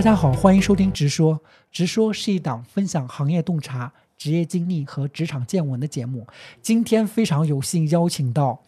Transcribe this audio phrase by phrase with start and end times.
[0.00, 1.34] 大家好，欢迎收听《直说》。
[1.70, 6.26] 《直说》是一档分享行业洞察、职业经历和职场见闻的节目。
[6.62, 8.62] 今天非常有幸邀请到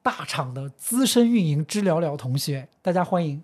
[0.00, 3.42] 大厂的资深运营知了了同学，大家欢迎。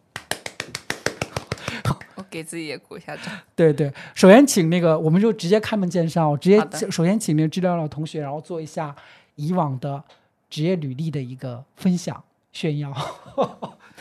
[2.15, 3.25] 我给自己也鼓一下掌。
[3.57, 8.95] 对对，首先请那个，我们就直接开门见山，直接首先请那个知了了同学，然后做一下
[9.35, 10.01] 以往的
[10.49, 12.23] 职业履历的一个分享
[12.53, 12.97] 炫耀。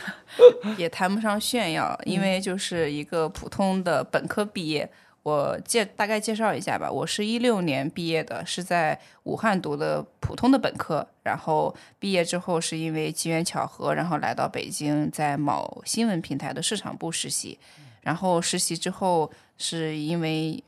[0.78, 4.90] 也谈不上炫耀，因为就是一个普通的本科毕业。
[5.22, 17.60] 我介大概介绍一下吧，我是一六年毕业的，是在武汉读的普通的本科，然后毕业之后是因为机缘巧合，然后来到北京，在某新闻平台的市场部实习，
[18.02, 20.64] 然后实习之后是因为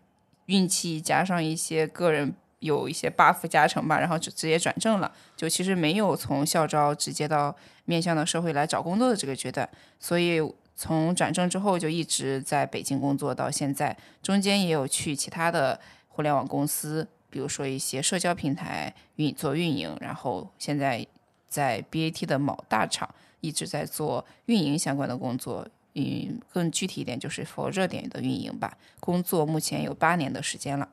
[0.48, 10.42] 运气加上一些个人有一些 buff 加成吧，然后就直接转正了，就其实没有从校招直接到面向到社会来找工作的这个阶段，所以
[10.76, 21.06] 从转正之后就一直在北京工作到现在，中间也有去其他的互联网公司，比如说一些社交平台运做运营，然后现在
[21.48, 25.68] 在 BAT 的某大厂一直在做运营相关的工作。
[25.94, 30.88] 嗯，更具体一点就是 for 热点的运营吧，工作目前有八年的时间了。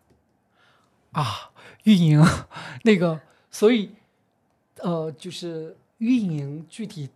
[1.20, 1.50] 啊，
[1.82, 2.24] 运营
[2.84, 3.90] 那个，所以
[4.76, 7.08] 呃，就是运营具体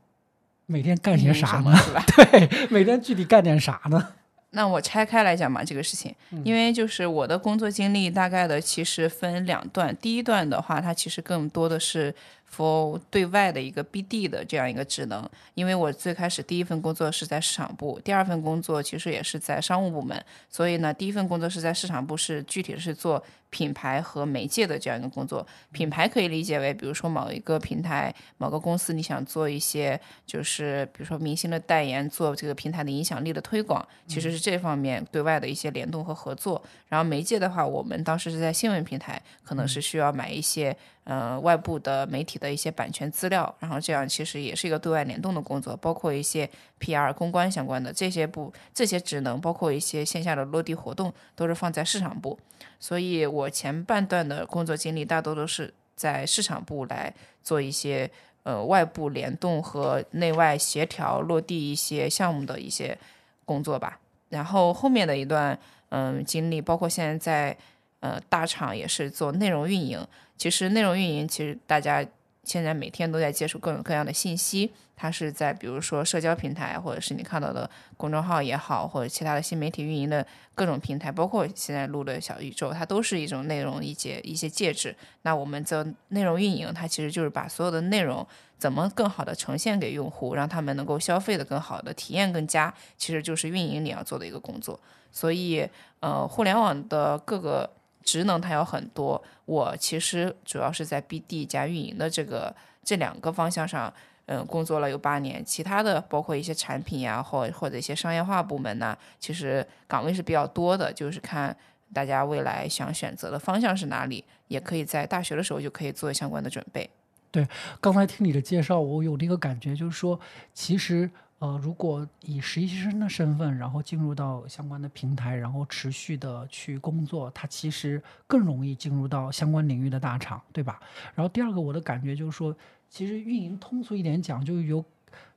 [0.67, 1.73] 每天干些啥呢？
[2.17, 4.15] 对，每天具体干点啥呢？
[4.51, 6.13] 那我拆开来讲嘛，这个事情，
[6.45, 12.13] 因为就是我的工作经历大概的其实分两段，第一段的话，它其实更多的是
[12.55, 25.47] for 对外的一个 BD 的这样一个职能，因为我最开始第一份工作是在市场部，第二份工作其实也是在商务部门，所以呢，第一份工作是在市场部，是具体是做品牌和媒介的这样一个工作。
[25.73, 36.63] 品牌可以理解为，比如说某一个平台、某个公司，你想做一些就是比如说明星的代言，做这个平台的影响力的推广，其实是这方面对外的一些联动和合作。
[36.89, 46.49] 然后媒介的话，我们当时是在新闻平台，可能是需要买一些呃外部的媒体的一些版权资料，然后这样其实也是一个对外联动的工作，包括一些
[46.79, 52.39] PR 公关相关的这些部这些职能，包括一些线下的落地活动，都是放在市场部。
[52.79, 58.09] 所以我前半段的工作经历大多都是在市场部来做一些
[58.45, 62.97] 呃外部联动和内外协调落地一些项目的一些
[63.45, 63.99] 工作吧。
[64.29, 65.59] 然后后面的一段
[65.91, 67.57] 嗯经历，包括现在在
[68.01, 70.07] 呃大厂也是做内容运营。
[70.43, 72.05] 其实内容运营其实大家
[72.43, 84.93] 现在每天都在接触各种各样的信息，它是在比如说社交平台，或者是你看到的公众号也好，或者其他的新媒体运营的各种平台，包括现在录的小宇宙，它都是一种内容一些一些介质。
[85.23, 88.27] 那我们做内容运营，它其实就是把所有的内容
[88.59, 94.81] 怎么更好的呈现给用户，让他们能够消费的更好的体验更佳，其实就是运营你要做的一个工作。
[95.13, 95.65] 所以，
[96.01, 97.71] 呃，互联网的各个
[98.03, 102.55] 职能它有很多，我其实主要是在 BD 加运营的这个
[102.85, 103.93] 这两个方向上。
[104.27, 111.55] 嗯，工作了有八年，其他的包括一些产品呀，或或者一些商业化部门呐，其实岗位是比较多的，就是看
[111.93, 116.89] 大家未来想选择的方向是哪里，也可以在大学的时候就可以做相关的准备。
[117.33, 117.47] 对
[117.81, 120.19] 刚才听你的介绍，我有那个感觉，就是说，
[120.55, 121.11] 其实
[121.43, 130.81] 呃，如果以实习生的身份，然后进入到相关的平台，然后持续的去工作，它其实更容易进入到相关领域的大厂，对吧？
[131.17, 132.57] 然后第二个，我的感觉就是说，
[132.89, 134.85] 其实运营通俗一点讲，就有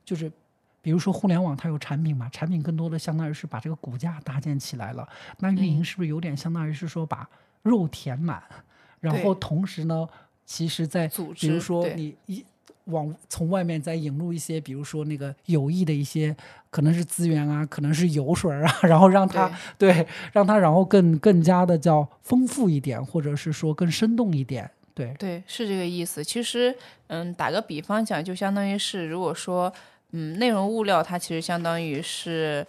[0.04, 0.30] 就是。
[0.82, 5.08] 比如说互联网它有产品嘛，产品更多的相当于是把这个骨架搭建起来了。
[5.40, 7.28] 那运营嗯是不是有点相当于是说把
[7.64, 8.40] 肉填满，
[9.00, 10.08] 然后同时呢，
[10.44, 12.46] 其实在组比如说你一
[12.86, 16.34] 往从外面再引入一些，比如说那个有益的一些，
[16.70, 24.68] 可能是资源啊，可能是油水儿啊， 然后让它对让它然后更更加的叫丰富一点，或者是说更生动一点。
[24.94, 26.24] 对，对，是这个意思。
[26.24, 26.74] 其实，
[27.08, 29.70] 嗯，打个比方讲，就相当于是，如果说，
[30.12, 32.66] 嗯，内容物料它其实相当于是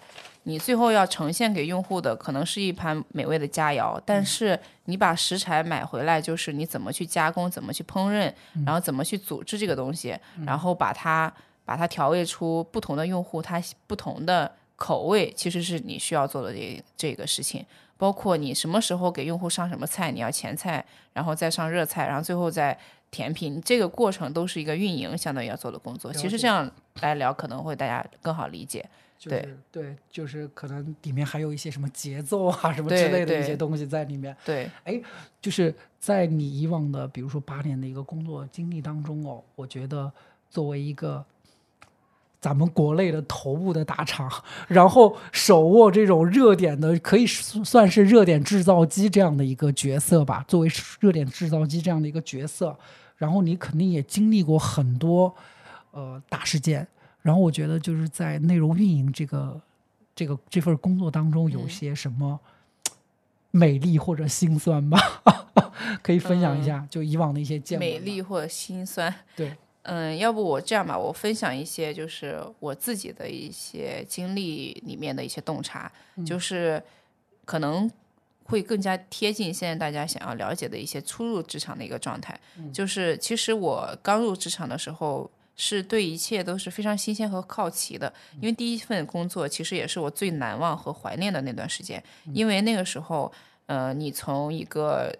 [0.47, 8.33] 你最后要呈现给用户的，可能是一盘美味的佳肴，但是你把食材买回来，就是你怎么去加工，怎么去烹饪，
[8.65, 11.31] 然后怎么去组织这个东西，然后把它
[11.65, 17.65] 把它调味出不同的用户他不同的口味，其实是你需要做的这这个事情。
[17.97, 22.77] 包括你什么时候给用户上什么菜，你要前菜，然后再上热菜，然后最后再
[23.11, 26.13] 甜品，这个过程都是一个运营相当于要做的工作。
[26.13, 26.71] 其实这样
[27.01, 28.87] 来聊可能会大家更好理解。
[29.19, 34.35] 对就是对，就是可能里面还有一些什么节奏啊什么之类的一些东西在里面。
[34.45, 35.01] 对，哎
[35.41, 40.11] 就是在你以往的，比如说八年的一个工作经历当中哦，我觉得
[40.49, 41.25] 作为一个，
[42.39, 44.31] 咱们国内的头部的大厂，
[44.67, 50.45] 然后手握这种热点的，可以算是热点制造机这样的一个角色吧。
[50.47, 52.77] 作为热点制造机这样的一个角色，
[53.15, 55.33] 然后你肯定也经历过很多
[55.91, 56.87] 呃大事件。
[57.21, 59.61] 然后我觉得就是在内容运营这个
[60.15, 62.39] 这个这份工作当中，有些什么
[63.51, 64.99] 美丽或者心酸吧，
[66.01, 69.55] 可以分享一下，就以往的一些见美丽或者心酸，对。
[69.89, 75.89] 嗯，要不我这样吧，我分享一些就是我自己的一些经历里面的一些洞察，
[76.25, 76.83] 就是
[77.45, 77.89] 可能
[78.43, 82.37] 会更加贴近现在大家想要了解的一些初入职场的一个状态。
[82.73, 92.01] 就是其实我刚入职场的时候，是对一切都是非常新鲜和好奇的，因为第一份工作其实也是我最难忘和怀念的那段时间，
[92.33, 93.29] 因为那个时候，
[93.65, 95.13] 呃，你从一个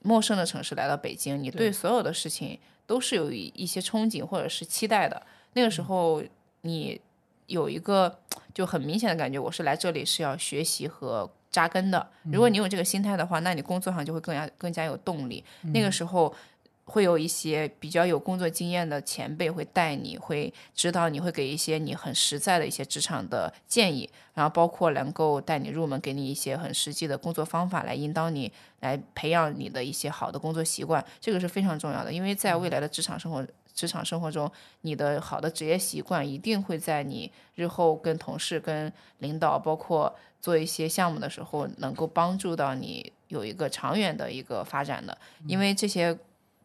[0.00, 2.58] 陌生的城市来到北京，你对所有的事情。
[2.84, 5.22] 都是有一些憧憬或者是期待的。
[5.54, 6.22] 那个时候，
[6.62, 7.00] 你
[7.46, 8.18] 有一个
[8.52, 12.06] 就很明显的感觉，我是来这里是要学习和扎根的。
[12.24, 15.42] 如果你有这个心态的话，那你工作上就会更加更加有动力。
[15.72, 16.34] 那个时候。
[16.84, 32.12] 会有一些比较有工作经验的前辈会带你，会指导你，会给一些你很实在的一些职场的建议，然后包括能够带你入门，给你一些很实际的工作方法来引导你，来培养你的一些好的工作习惯，这个是非常重要的。
[32.12, 34.50] 因为在未来的职场生活，职场生活中，
[34.80, 46.18] 你的好的职业习惯一定会在你日后跟同事、跟领导，包括做一些项目的时候，能够帮助到你有一个长远的一个发展的，因为这些。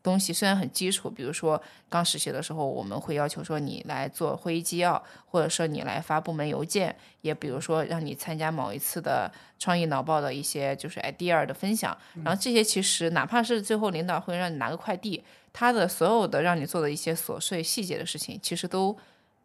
[0.07, 11.95] 东西虽然很基础，比如说刚实习的时候，我们会要求说你来做会议纪要，或者说你来发部门邮件，也比如说让你参加某一次的创意脑报的一些就是 idea 的分享。
[12.24, 15.21] 然后这些其实哪怕是最后领导会让你拿个快递，
[15.51, 18.98] 他的所有的让你做的一些琐碎细节的事情，其实都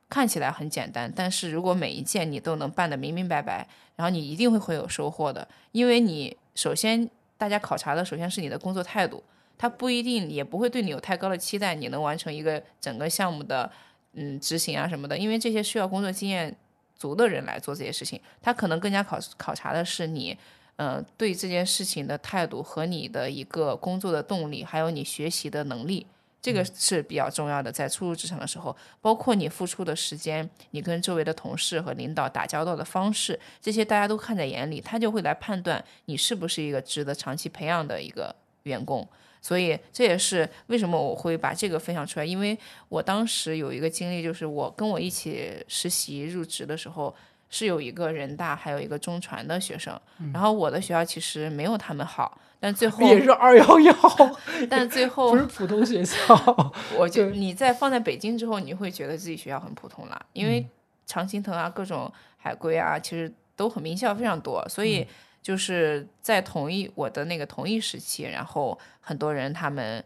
[0.08, 1.12] 看起来很简单。
[1.14, 3.66] 但是如果每一件你都能办得明明白白，
[3.96, 9.24] 然后你一定会会有收获的，因为你首先大家考察的首先是你的工作态度。
[9.62, 13.70] 他不一定也不会对你有太高的期待，你能完成一个整个项目的
[14.14, 16.52] 嗯执行啊什么的，因为这些需要工作经验
[16.96, 20.36] 足的人来做这些事情，他可能更加考考察的是你
[20.74, 26.04] 呃对这件事情的态度和你的一个工作的动力，还有你学习的能力，
[26.40, 27.70] 这个是比较重要的。
[27.70, 39.08] 在初入职场的时候，包括你付出的时间，你跟周围的同事和领导打交道的方式，这些大家都看在眼里，他就会来判断你是不是一个值得长期培养的一个员工。
[39.44, 42.56] 所以这也是为什么我会把这个分享出来，因为
[42.88, 47.12] 我当时有一个经历，就是我跟我一起实习入职的时候，
[47.50, 50.00] 是有一个人大，还有一个中传的学生，
[50.32, 53.94] 然后我的学校其实没有他们好，但最后也是二幺幺，
[54.70, 56.16] 但最后 不是普通学校，
[56.96, 60.64] 我就你在放在北京之后，你会觉得自己学校很普通了，因为
[61.04, 65.04] 常青藤啊，各种海归啊，其实都很名校非常多，所以。
[65.42, 70.02] 就是在同一我的那个同一时期，然后很多人他们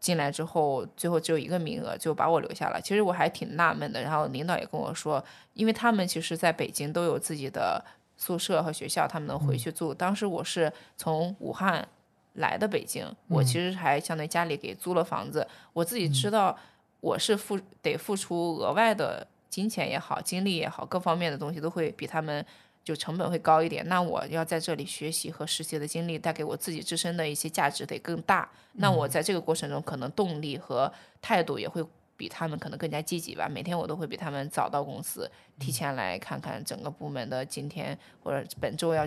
[0.00, 2.80] 进来之后，最后只有一个名额，就把我留下了。
[2.80, 4.00] 其实我还挺纳闷的。
[4.00, 5.22] 然后领导也跟我说，
[5.52, 7.84] 因为他们其实在北京都有自己的
[8.16, 9.92] 宿舍和学校，他们能回去住。
[9.92, 11.86] 当时我是从武汉
[12.32, 15.46] 来的北京，我其实还相当于家里给租了房子。
[15.74, 16.58] 我自己知道
[17.00, 22.42] 我是付得付出额外的金钱也好，精力也好，各方面的东西都会比他们。
[22.84, 28.48] 就成本会高一点，那我要在这里学习和实习的经历带给我自己自身的一些价值得更大。
[28.72, 31.84] 那我在这个过程中，可能动力和态度也会
[32.16, 33.48] 比他们可能更加积极吧。
[33.48, 39.06] 每天我都会比他们早到公司，提前来看看整个部门的今天或者本周要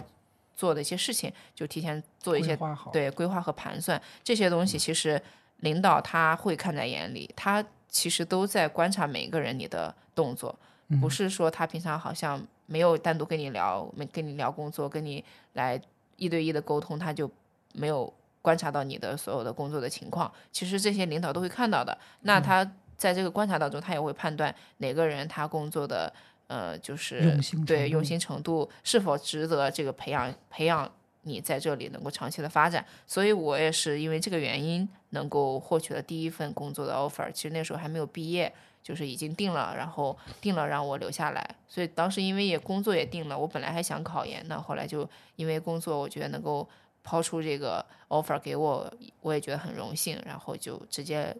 [0.56, 2.58] 做的一些事情，就提前做一些
[2.94, 4.02] 对规划和盘算。
[4.24, 5.22] 这些东西其实
[5.58, 10.58] 领导他会看在眼里，他其实都在观察每一个人你的动作，
[11.02, 12.42] 不是说他平常好像。
[12.68, 15.80] 没有单独跟你聊，没跟你聊工作，跟你来
[16.18, 17.30] 一对一的沟通，他就
[17.74, 20.32] 没有观察到你的所有的工作的情况。
[20.52, 21.98] 其实这些领导都会看到的。
[22.22, 26.12] 那他在这个观察当中，他也会判断哪个人他工作的
[26.48, 30.90] 呃，就是对用心程度是否值得这个培养培养
[31.24, 32.86] 你在这里能够长期的发展。
[33.06, 37.32] 所以我也是因为这个原因能够获取了第一份工作的 offer。
[37.32, 38.52] 其实那时候还没有毕业。
[38.86, 46.70] 就是已经定了，然后定了让我留下来，所以当时因为也工作也定了，我本来还想考研呢，后来就因为工作，我觉得能够
[47.04, 51.36] 抛出这个 offer 给我，我也觉得很荣幸，然后就直接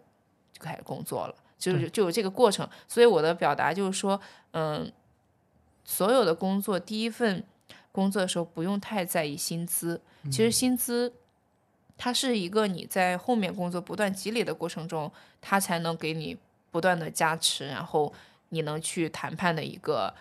[0.52, 2.68] 就开始工作了，就是就有这个过程。
[2.88, 4.90] 所以我的表达就是说，嗯，
[5.84, 7.44] 所有的工作第一份
[7.92, 11.12] 工作的时候不用太在意薪资，其实薪资
[11.96, 16.36] 它是一个你在后面工作不断积累的过程中，它才能给你。
[16.70, 18.12] 不断的加持，然后
[18.50, 20.14] 你能去谈判的一个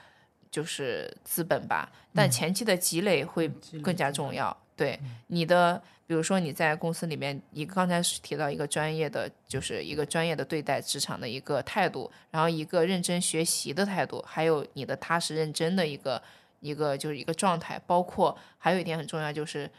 [0.50, 1.92] 就是资本吧。
[2.14, 3.48] 但前期的积累会
[3.84, 4.56] 更加重要。
[4.78, 16.22] 对你的，比如说你在公司里面，你刚才提到一个专业的，就是一个专业的对待职场的一个态度，然后一个认真学习的态度，还有你的踏实认真的一个
[16.60, 19.72] 一个就是一个状态，包括还有一点很重要，就是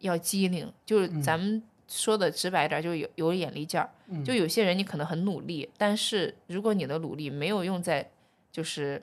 [0.00, 3.90] 要机灵，就是咱们说的直白一点，就有有眼力劲儿。
[4.24, 8.10] 就有些人你可能很努力，但是如果你的努力没有用在，
[8.50, 9.02] 就是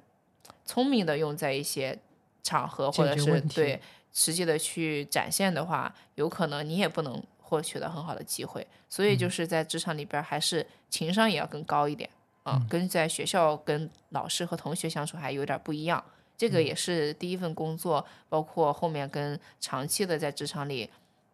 [0.65, 1.97] 聪明的用在一些
[2.43, 3.81] 场合或者是对。
[4.13, 12.09] 实际的去展现的话，有可能你也不能获取到很好的机会，所以就是在职场里边，还是情商也要更高一点
[12.43, 16.03] 啊，跟在学校跟老师和同学相处还有点不一样。
[16.35, 20.89] 这个也是第一份工作，包括后面跟长期的在职场里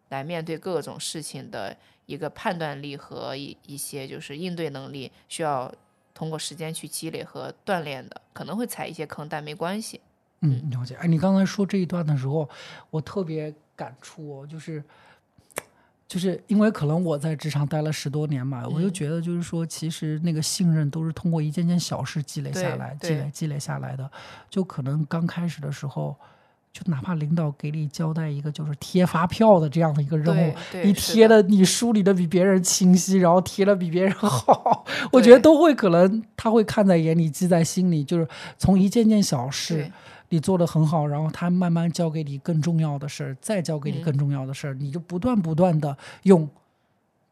[0.08, 5.72] 来面对各种事情的一个判断力和一一些就是应对能力，需要
[6.14, 10.00] 通过时间去积累和锻炼的，可能会踩一些坑，但没关系。
[10.40, 10.94] 嗯，了解。
[10.96, 12.48] 哎，你刚才说这一段的时候，
[12.90, 14.82] 我特别感触，就是，
[16.06, 24.08] 就是因为可能我在职场待了十多年嘛，我就觉得就是说，其实那个信任都是通过一件件小事积累下来、积累、积累下来的。
[24.48, 26.16] 就可能刚开始的时候，
[26.72, 31.42] 就哪怕领导给你交代一个就是贴发票的这样的一个任务，你贴的。
[31.42, 39.90] 你梳理的比别人清晰，然后贴的比别人好， 我觉得都会可能他会看在眼里，记在心里，就是从一件件小事。
[40.30, 46.46] 你做的很好，然后他慢慢交给你更重要的事儿，再交给你更重要的事儿，你就不断不断的用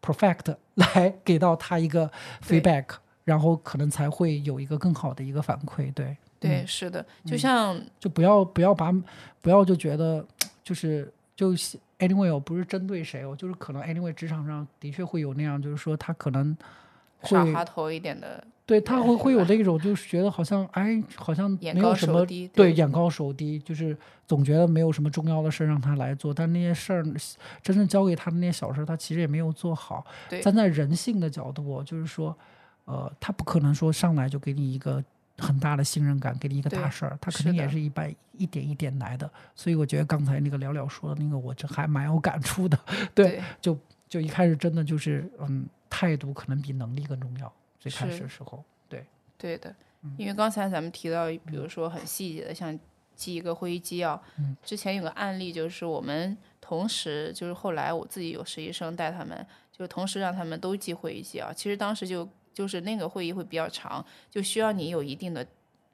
[0.01, 2.11] perfect 来给到他一个
[2.43, 2.85] feedback，
[3.25, 5.93] 然后可能才会有一个更好的一个反馈。
[5.93, 8.93] 对，对，是的，就像就不要不要把
[9.41, 10.25] 不要就觉得
[10.63, 11.53] 就是就
[11.99, 16.57] anyway 我不是针对谁，我就是可能 anyway 职场上的确会有那样，就是说他可能
[17.23, 18.43] 耍滑头一点的。
[18.67, 27.05] 对他会会有那种，就是觉得好像哎，好像没有什么对眼高手低，就是总觉得没有什么重要的事让他来做，但那些事儿
[27.63, 30.05] 真正交给他的那些小事，他其实也没有做好。
[30.43, 32.37] 站在人性的角度，就是说，
[32.87, 35.01] 呃，他不可能说上来就给你一个
[35.39, 39.31] 很大的信任感，给你一个大事儿，他肯定也是一般一点一点来的。
[39.55, 42.79] 所以我觉得刚才那个聊聊说的那个，我这还蛮有感触的。
[43.15, 43.79] 对，就
[44.09, 47.53] 就一开始真的就是嗯，态度可能比能力更重要。
[47.79, 49.05] 最开始的时候，对
[49.39, 49.75] 对的，
[50.17, 52.77] 因为刚才咱们提到，比如说很细节的，像
[53.15, 54.21] 记一个会议纪要。
[54.39, 61.53] 嗯，之前有个案例，就是我们同时，就是后来我自己有实习生带他们，就同时让他们都记会议纪要。
[61.53, 65.47] 其实当时就就是那个会议会比较长，就需要你有一定的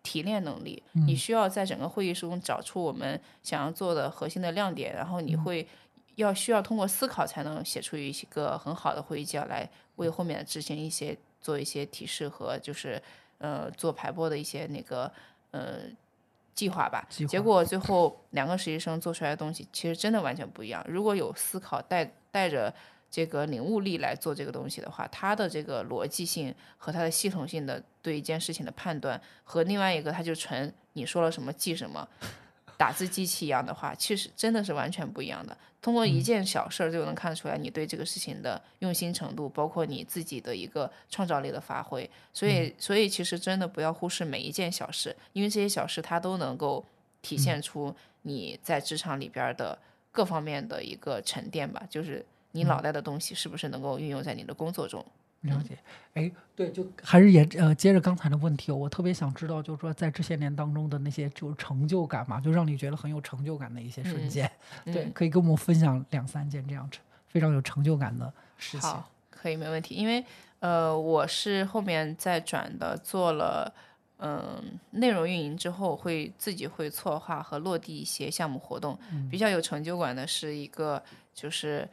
[0.04, 5.66] 提炼能力，你需要在整个会议中找出我们想要做的核心的亮点，然后你会
[6.14, 11.18] 要需要通过思考才能写出一个很好的会议纪要来为后面的执行一些。
[11.42, 13.02] 做一些提示和就是
[13.38, 15.10] 呃做排播的一些那个
[15.50, 15.80] 呃
[16.54, 20.86] 计划吧，结果最后两个实习生做出来的东西其实真的完全不一样。
[20.88, 22.72] 如果有思考带带着
[23.12, 32.08] 这个领悟力来做这个东西的话，他的这个逻辑性和他的系统性的对一件事情的判断，和另外一个他就纯你说了什么记什么。
[32.78, 35.56] 打字机器一样的话，其实真的是完全不一样的。
[35.80, 42.10] 通过一件小事儿就能看出来你对这个事情的用心程度，包括你自己的一个创造力的发挥。
[42.32, 46.84] 所以，所以其实真的不要忽视每一件小事，因为这些小事它都能够
[47.20, 49.78] 体现出你在职场里边的
[50.10, 51.84] 各方面的一个沉淀吧。
[51.88, 55.04] 就是你脑袋的东西是不是能够运用在你的工作中。
[55.40, 55.76] 了解，
[56.14, 64.48] 哎，对，就还是也呃，接着刚才的问题，我特别想知道，就是说在这些年当中的那些就是成就感嘛，就让你觉得很有成就感的一些瞬间，
[64.86, 66.88] 对，可以跟我们分享两三件这样
[67.26, 68.88] 非常有成就感的事情。
[68.88, 69.96] 好，可以，没问题。
[69.96, 70.24] 因为
[70.60, 73.74] 呃，我是后面再转的，做了
[74.18, 78.96] 嗯内容运营之后，会自己会策划和落地一些项目活动，
[79.28, 81.02] 比较有成就感的是一个
[81.34, 81.88] 就是。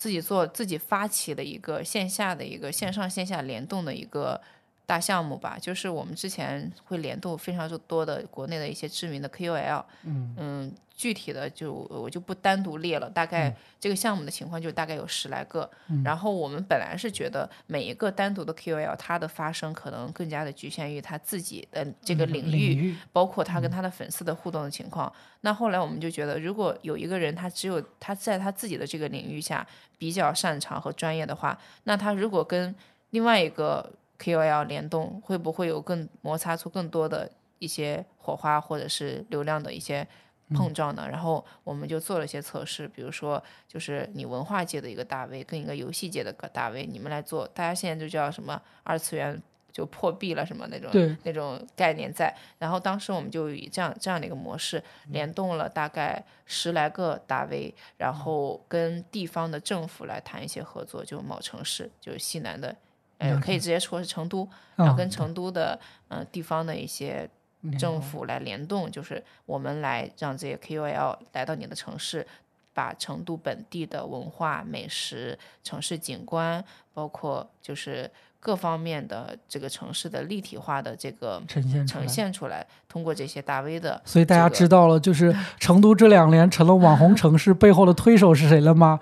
[0.00, 4.40] 自己做自己发起的一个线下的一个线上线下联动的一个
[4.86, 10.74] 大项目吧，就是我们之前会联动非常多的国内的一些知名的 KOL，嗯嗯。
[11.00, 15.68] 具体的就我就不单独列了，大概这个项目的情况就大概有十来个。
[16.04, 25.10] 然后我们本来是觉得每一个单独的 QL，它的发生可能更加的局限于他自己的这个领域，包括他跟他的粉丝的互动的情况。
[25.40, 29.66] 那后来我们就觉得，如果有一个人他只有他在他自己的这个领域下
[29.96, 32.74] 比较擅长和专业的话，那他如果跟
[33.08, 40.06] 另外一个 KOL 联动，会不会有更摩擦出更多的一些火花，或者是流量的一些？
[40.54, 49.40] 碰撞的，然后我们就做了一些测试，比如说，就是你文化界的一个大 V 跟一个游戏界的个大 V，你们来做，大家现在就叫什么二次元
[49.72, 50.90] 就破壁了什么那种
[51.22, 52.34] 那种概念在。
[52.58, 62.74] 然后当时我们就以这样这样的一个模式，联动了大概十来个大 V，然后跟地方的政府来谈一些合作，就某城市，就是西南的，
[63.18, 65.78] 呃，可以直接说是成都，然后啊跟成都的
[66.08, 67.30] 嗯、呃地方的一些
[67.78, 72.26] 政府来联动，就是我们来让这些 KOL 来到你的城市，
[72.72, 76.64] 把成都本地的文化、美食、城市景观，
[76.94, 82.06] 包括就是各方面的这个城市的立体化的这个呈呈现出来。
[82.06, 88.98] 现出来，通过这些大 V 的，所以大家知道了，就是 成都这两年成了网红城市背后的推手是谁了吗？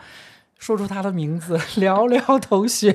[0.58, 2.92] 说出他的名字，聊聊同学。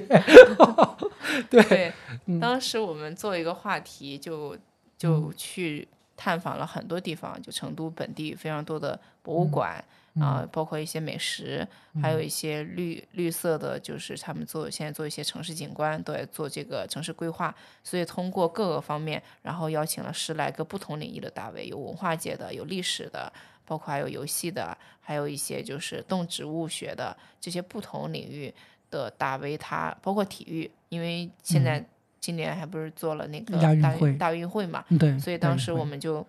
[1.50, 1.94] 对，
[2.42, 4.58] 当时我们做一个话题，就
[5.04, 9.84] 就去探访了很多地方，就成都本地非常多的博物馆
[10.18, 11.68] 啊、包括一些美食，
[12.02, 17.54] 还有一些绿绿色的，就是他们做现在做一些城市景观，都在做这个城市规划。
[17.84, 23.34] 所以通过各个方面，然后邀请了十来个不同领域的大 V，有文化界的，有历史的。
[23.66, 28.54] 包括还有游戏的，还有一些就是动植物学的这些不同领域
[28.90, 31.84] 的大 V，他包括体育，因为现在
[32.24, 36.26] 今年还不是做了那个大运会大运会嘛，对，所以当时我们就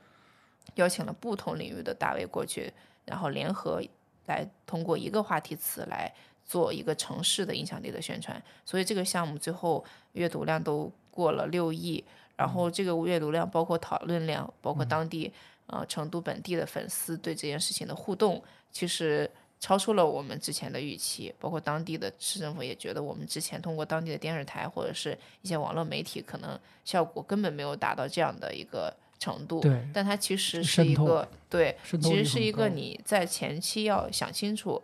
[0.74, 2.72] 邀请了不同领域的大 V 过去，
[3.04, 3.80] 然后联合
[4.26, 6.12] 来通过一个话题词来
[6.44, 8.42] 做一个城市的影响力的宣传。
[8.64, 9.84] 所以这个项目最后
[10.14, 12.04] 阅读量都过了六亿，
[12.36, 15.32] 然后这个阅读量包括讨论量，包括当地
[15.68, 19.30] 呃成都本地的粉丝对这件事情的互动，其实。
[19.64, 29.60] 超出了我们之前的预期，包括当地的市政府也觉得我们之前通过当地的电视台或者是一些网络媒体，可能效果根本没有达到这样的一个程度。
[29.60, 34.82] 对但它其实是一个对，其实是一个你在前期要想清楚，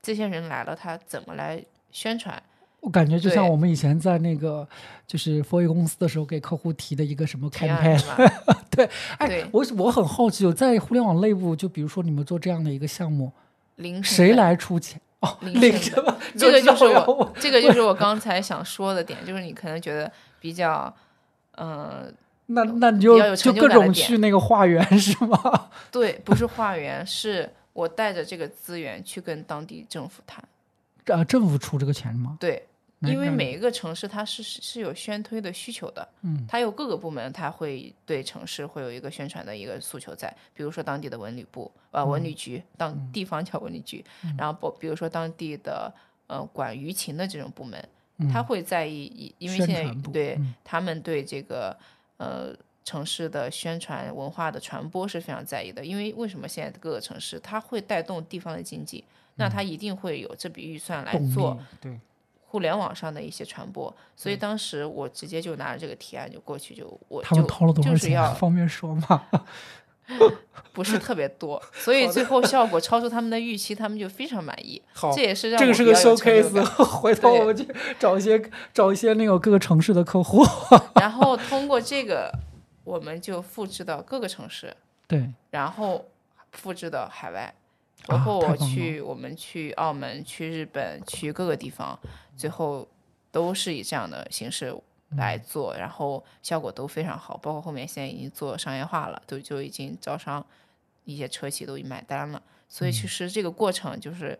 [0.00, 1.60] 这些人来了，他怎么来
[1.90, 2.40] 宣传。
[2.78, 4.68] 我感觉就像我们以前在那个
[5.04, 8.16] 就是 for 公司的时候给客户提的一个什么 campaign，是吧？
[9.18, 13.32] 哎对，我我很好奇，有在互联网内部，就比如说你们做这样的一个项目，
[13.76, 14.34] 零成谁？
[14.34, 15.00] 来出钱？
[15.20, 20.92] 哦，零领成着吧，这个就是我，这个就是我刚才想说的点，就是你可能觉得比较，
[21.52, 22.12] 嗯、
[22.46, 25.68] 那那你就就就各种去那个化缘是吗？
[25.92, 30.42] 对，不是化缘，是我带着这个资源去跟当地政府谈。
[31.06, 32.36] 啊，政府出这个钱吗？
[32.40, 32.66] 对，
[33.02, 44.04] 因为每一个城市它是是有宣推的需求的，嗯，它有各个部门，它会对城市会有一个宣传的一个诉求在，比如说当地的文旅部，呃，文旅局，当地方叫文旅局，
[44.38, 45.92] 然后不，比如说当地的
[46.26, 47.88] 呃管舆情的这种部门，
[48.32, 50.54] 他会在意，因为现在对嗯。
[50.62, 51.76] 他们对这个
[52.18, 59.04] 呃城市的宣传文化的传播是非常在意的，因为为什么现在各个城市它会带动地方的经济，
[59.36, 61.98] 那它一定会有这笔预算来做对，
[62.52, 67.98] 互联网上的一些传播，所以当时我直接就拿着这个提案就过去就我就他们掏了多少钱？
[67.98, 69.24] 就是要方便说吗？
[70.74, 74.82] 不是特别多，所以最后效果超出他们的预期，他们就非常满意。
[74.92, 77.66] 好这也是让这个是个 showcase， 回头我们去
[77.98, 78.42] 找一些
[78.74, 80.44] 找一些那个各个城市的客户。
[80.96, 82.30] 然后 通过这个，
[82.84, 86.04] 我们就复制到各个城市，对，然后
[86.52, 87.54] 复制到海外，啊
[88.06, 91.98] 包括我去、我们去澳门、去日本、去各个地方，
[92.36, 92.86] 最后
[93.30, 94.74] 都是以这样的形式
[95.16, 97.36] 来嗯做，然后效果都非常好。
[97.36, 100.44] 包括后面现在已经做商业化了，都就已经招商，
[101.04, 102.42] 一些车企都已经买单了。
[102.68, 104.38] 所以嗯其实这个过程就是。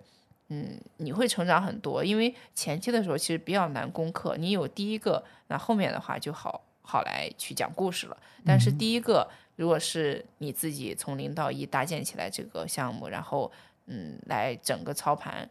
[0.49, 4.37] 嗯，你会成长很多，因为前期的时候其实比较难攻克。
[4.37, 8.17] 你有第一个，那后面的话就好好来去讲故事了。
[8.45, 13.51] 但是第一个，如果是你自己从零到一搭建起来这个项目，然后
[13.87, 15.49] 嗯来整个操盘，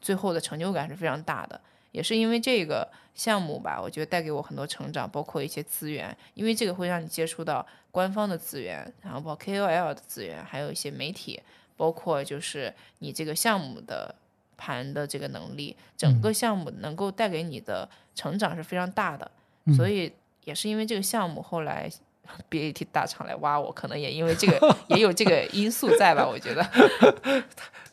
[0.00, 1.60] 最后的成就感是非常大的。
[1.92, 11.40] 也是因为这个项目吧，我觉得带给我很多成长，包括一些资源，因为这个会让你接触到官方的资源，然后包括 KOL 的资源，还有一些媒体，
[11.76, 14.12] 包括就是你这个项目的
[14.56, 19.30] 盘的这个能力，整个项目能够带给你的成长是非常大的。
[19.76, 21.88] 所以也是因为这个项目，后来
[22.50, 26.64] BAT 大厂来挖我，可能也因为这个 也有这个因素在吧，我觉得。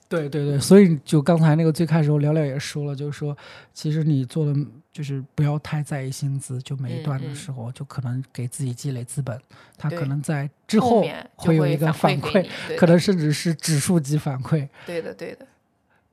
[0.10, 3.38] 对对对，所以就刚才那个最开始我聊聊也说了，就是说，
[3.74, 4.54] 其实你做的
[4.92, 9.40] 就是不要太在意薪资，就每一段的时候，就可能给自己积累资本，
[9.78, 14.68] 它对可能在之后会有一个反反馈可能甚至是指数级反馈。
[14.86, 15.48] 对的对的。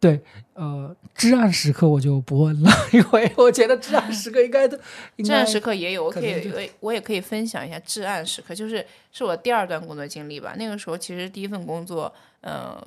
[0.00, 0.22] 对，
[0.54, 4.78] 呃，至暗时刻我就不问了， 因为我觉得至暗时刻应该都
[5.24, 10.54] 至暗时刻也有，我可以我也我也可以分享一下至暗时刻，就是是我第二段工作经历吧。
[10.56, 12.80] 那个时候其实第一份工作，呃，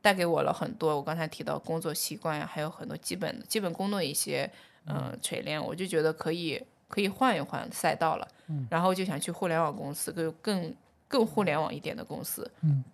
[0.00, 4.48] 带给我了很多我刚才提到工作习惯呀，还有很多基本基本工作一些
[4.86, 8.68] 呃锤炼，我就觉得可以可以换一换赛道了，嗯。
[8.70, 10.74] 然后就想去互联网公司，更更
[11.08, 12.84] 更互联网一点的公司，嗯，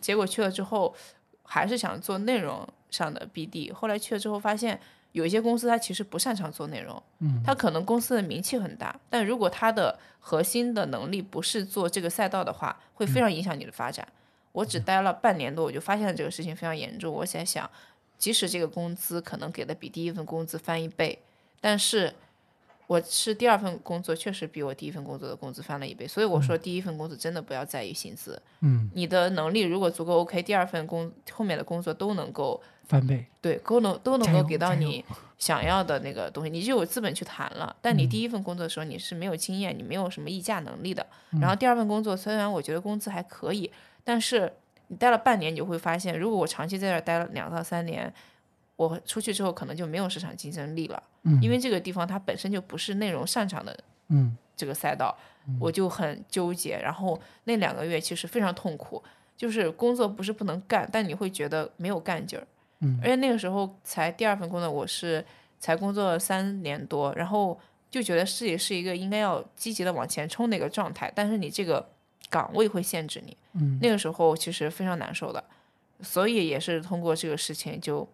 [0.00, 0.94] 结果去了之后
[1.42, 4.78] 还是想做内容上的 BD，后来去了之后发现
[5.12, 14.06] 有一些公司它其实不擅长做内容，嗯，它可能公司的名气很大，但如果它的核心的能力不是做这个赛道的话，会非常影响你的发展。
[14.52, 17.14] 我只待了半年多，我就发现了这个事情非常严重。
[17.14, 17.70] 我在想，
[18.18, 21.16] 即使这个工资可能给的比第一份工资翻一倍，
[21.60, 22.12] 但是
[22.88, 35.04] 我是第二份工作确实比我第一份工作的工资翻了一倍，所以我说第一份工作真的不要在意薪资，嗯，你的能力如果足够 OK，第二份工后面的工作都能够翻倍，对，都能都能够给到你
[35.38, 37.74] 想要的那个东西，你就有资本去谈了。
[37.80, 41.06] 但你第一份工作的时候，你是没有经验，你没有什么议价能力的。
[41.40, 43.70] 然后第二份工作，虽然我觉得工资还可以，
[44.02, 44.52] 但是
[44.88, 48.12] 你待了半年，你就会发现，如果我长期在这儿待了两到三年，
[48.74, 55.16] 我出去之后可能就没有市场竞争力了，嗯因为这个地方它本身就不是内容擅长的嗯这个赛道，
[55.60, 56.76] 我就很纠结。
[56.82, 59.02] 然后那两个月其实非常痛苦，
[59.36, 62.46] 就是工作不是不能干，但你会觉得没有干劲儿。
[62.80, 62.98] 嗯。
[63.02, 65.24] 而且那个时候才第二份工作，我是
[65.58, 67.58] 才工作了三年多，然后
[67.90, 71.88] 就觉得自己是一个应该要积极的往前冲的一个状态，但是你这个
[72.28, 73.36] 岗位会限制你。
[73.54, 73.78] 嗯。
[73.80, 75.42] 那个时候其实非常难受的，
[76.00, 78.08] 所以也是通过这个事情就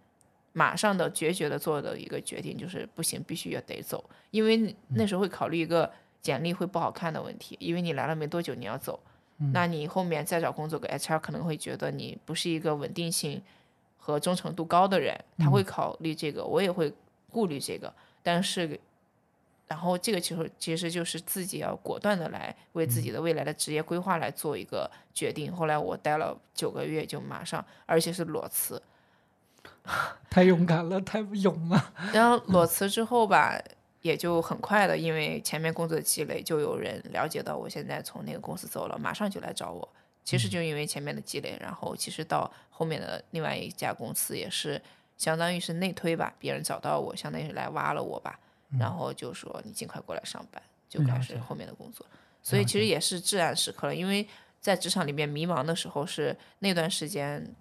[0.52, 8.98] 马上的决绝的做的一个决定，就是不行，必须要得走，因为那时候会考虑一个简历会不好看的问题，因为你来了没多久你要走，
[9.52, 13.42] 那你后面再找工作，个 HR 可能会觉得你不是一个稳定性
[14.06, 16.94] 和忠诚度高的人，他会考虑这个，我也会
[17.28, 17.92] 顾虑这个，
[18.22, 18.78] 但是。
[19.68, 25.52] 然后这个其实其实就是自己要果断的来为自己的未来的职业规划来做一个决定。
[25.52, 28.80] 后来我待了九个月，就马上，而且是裸辞。
[30.30, 33.60] 太勇敢了，太勇了， 然后裸辞之后吧，
[34.02, 39.88] 也就很快的，因为前面工作的积累，就有人了解到我现在从那个公司走了，马上就来找我。
[40.26, 44.82] 其实就因为前面的积累，然后其实到后面的另外一家公司也是
[45.16, 48.38] 相当于是内推吧，别人找到我，相当于是来挖了我吧，
[48.76, 52.04] 然后就说你尽快过来上班，就开始后面的工作。
[52.42, 54.26] 所以其实也是至暗时刻了，因为
[54.60, 57.54] 在职场里面迷茫的时候是那段时间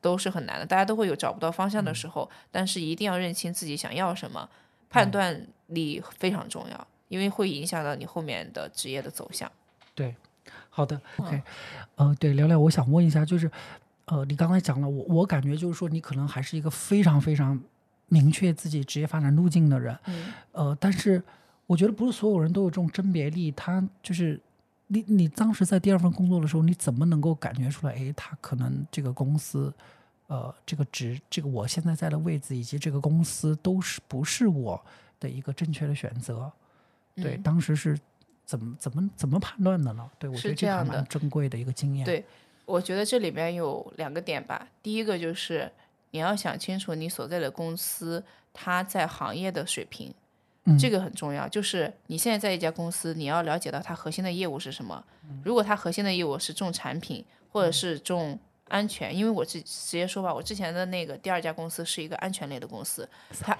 [0.00, 4.48] 都是很难的，大家都会有找不到方向的时候，但是一定要认清自己想要什么，
[4.90, 9.50] 判断力非常重要，因为会影响到你后面的职业的走向。
[9.94, 10.14] 对，
[10.74, 11.42] 好的，OK，
[11.96, 13.50] 呃，对，聊聊，我想问一下，就是，
[14.06, 17.60] 呃，你刚才讲了，我我感觉就是说，你可能还是一个非常非常
[18.08, 20.32] 明确自己职业发展路径的人，嗯。
[20.52, 21.22] 呃，但是
[21.66, 24.40] 我觉得不是所有人都有这种甄别力，他就是
[24.86, 29.70] 你你当时在第二份工作的时候，你怎么能够感觉出来，哎，他可能这个公司，
[30.28, 34.82] 呃，这个职，这个我现在在的位置以及这个公司都是不是我
[35.20, 36.50] 的一个正确的选择？
[37.14, 37.98] 对，嗯当时是
[38.52, 40.10] 怎么怎么怎么判断的呢？
[40.18, 42.04] 对我觉是得这样的蛮珍贵的一个经验。
[42.04, 42.22] 对
[42.66, 44.68] 我觉得这里边有两个点吧。
[44.82, 45.72] 第一个就是
[46.10, 50.12] 你要想清楚你所在的公司它在行业的水平，
[50.64, 51.48] 嗯这个很重要。
[51.48, 55.02] 就是你现在在一家公司，你要了解到它核心的业务是什么。
[55.24, 63.08] 嗯如果它核心的业务是重产品或者是重安全，因为我直直接说吧，我之前的那个第二家公司是一个安全类的公司，
[63.40, 63.52] 它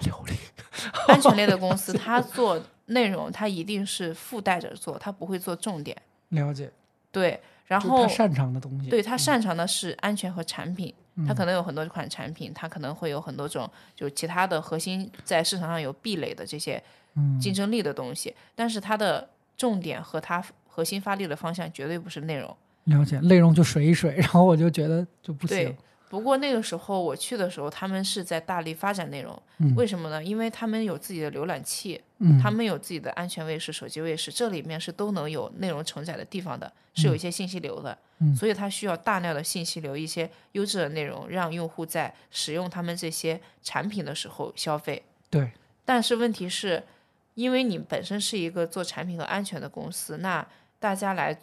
[1.07, 5.95] 安全类的公司，它做内容，它一定是附带着做，它不会做重点。
[6.29, 6.71] 了解，
[7.11, 8.89] 对，然后他擅长的东西。
[8.89, 16.81] 对他擅长的是安全和产品，嗯他可能有很多款产品，他可能会有很多种就其他的核心在市场上有壁垒的这些
[17.15, 22.57] 嗯竞争力的东西，但是它的重点和它核心发力的方向绝对不是内容。
[22.85, 25.77] 了解，内容就水一水，然后我就觉得就不对行。，
[26.09, 30.23] 不过那个时候我去的时候，他们是在大力发展内容，嗯为什么呢？
[30.23, 45.01] 因为他们有自己的浏览器，嗯，他们有自己的安全卫士、手机卫士，这里面是都能有内容承载的地方的，是有一些信息流的，嗯所以它需要大量的信息流，一些优质的内容，让用户在使用他们这些产品的时候消费。
[45.31, 45.51] 对，
[45.83, 46.83] 但是问题是，
[47.33, 50.45] 因为你本身是一个做产品和安全的公司，那
[50.79, 51.35] 大家来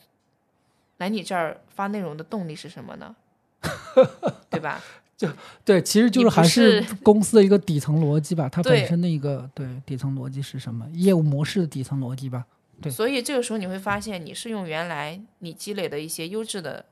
[1.00, 3.14] 来你这儿发内容的动力是什么呢？
[4.48, 4.80] 对吧？
[5.16, 5.28] 就
[5.64, 10.88] 对，其实就是还是是 公司的一个底层逻辑吧，它本身的一个对底层逻辑是什么？
[10.94, 12.46] 业务模式的底层逻辑吧。
[12.80, 16.82] 对所以这个时候你会发现，你是用原来你积累的一些优质的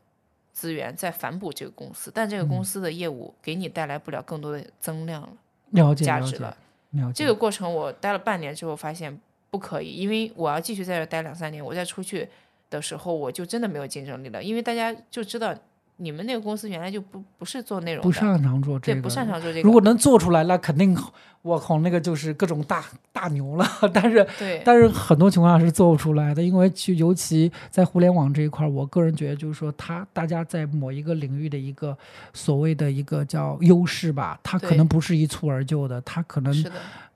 [0.53, 5.31] 资源在反哺这个公司，但这个嗯公司的业务给你带来不了更多的增量了、
[5.71, 6.55] 了解，了解，价值了。
[6.91, 7.13] 了解。
[7.15, 9.19] 这个过程我待了半年之后，发现
[9.51, 12.29] 不可以，因为我要继续在这儿待两三年，我再出去
[12.71, 15.55] 的时候我就真的没有竞争力了，因为大家就知道
[15.97, 19.67] 你们那个公司原来就不不是做内容的，不擅长做这对，个，不擅长做这个。
[19.67, 20.97] 如果能做出来，那肯定
[21.43, 23.67] 我靠，那个就是各种大大牛了。
[23.93, 31.97] 但是对，但是很多情况下是做不出来的，因为去尤其在互联网这一块儿，我个人觉得就是说，他大家在某一个领域的一个
[32.33, 36.65] 所谓的一个叫优势吧，它可能不是一蹴而就的，它可能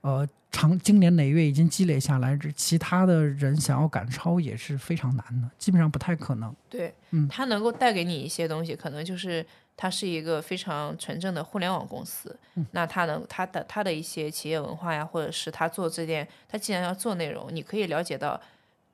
[0.01, 6.55] 呃长经年累月已经积累下来，这其他的人想要赶超也是非常难的，基本上不太可能。
[6.69, 9.43] 对，嗯它能够带给你一些东西，可能就是
[9.75, 12.33] 它是一个非常纯正的互联网公司。
[12.53, 18.39] 嗯那它能它的它的一些企业文化呀，或者是它做这件，它既然要做内容，你可以了解到，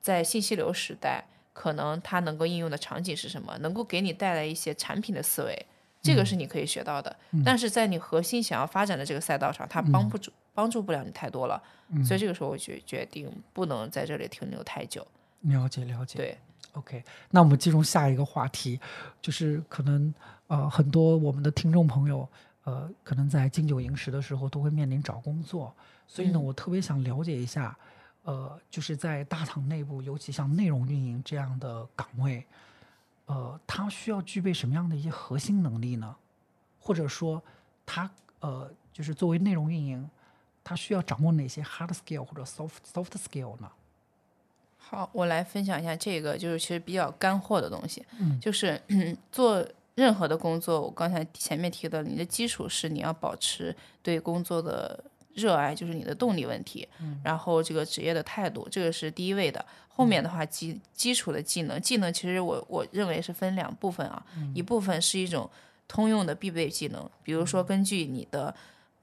[0.00, 5.66] 在信息流时代，可能它能够应用的场景是什么，能够给你带来一些产品的思维。
[6.02, 11.62] 这个是你可以学到的，但是在你核心想要发展的这个赛道上，它帮不助、帮助不了你太多了，
[12.04, 15.06] 所以这个时候我决决定不能在这里停留太久。
[15.40, 16.18] 了解了解。
[16.18, 16.38] 对
[16.72, 18.78] ，OK，那我们进入下一个话题，
[19.22, 20.12] 就是可能
[20.48, 22.28] 呃很多我们的听众朋友
[22.64, 25.74] 呃可能在金九银十的时候都会面临找工作，
[26.06, 27.76] 所以呢，嗯我特别想了解一下，
[28.24, 32.44] 呃，就是在大厂内部，尤其像内容运营这样的岗位，
[33.26, 36.14] 呃，它需要具备什么样的一些核心能力呢？
[36.78, 37.42] 或者说，
[37.86, 38.10] 它
[38.40, 40.08] 呃就是作为内容运营，
[40.70, 43.68] 它需要掌握哪些 hard skill 或者 soft soft skill 呢？
[44.78, 48.38] 好，我来分享一下这个，就是其实比较干货的东西，嗯。
[48.38, 48.80] 就是
[49.32, 55.02] 做任何的工作，我刚才前面提到，你的基础是你要保持对工作的
[55.34, 56.88] 热爱，就是你的动力问题，
[57.24, 59.66] 然后这个职业的态度，这个是第一位的。
[59.88, 65.50] 后面的话基基础的技能，技能其实我我认为是分两部分啊，一部分是一种
[65.88, 68.54] 通用的必备技能，比如说根据你的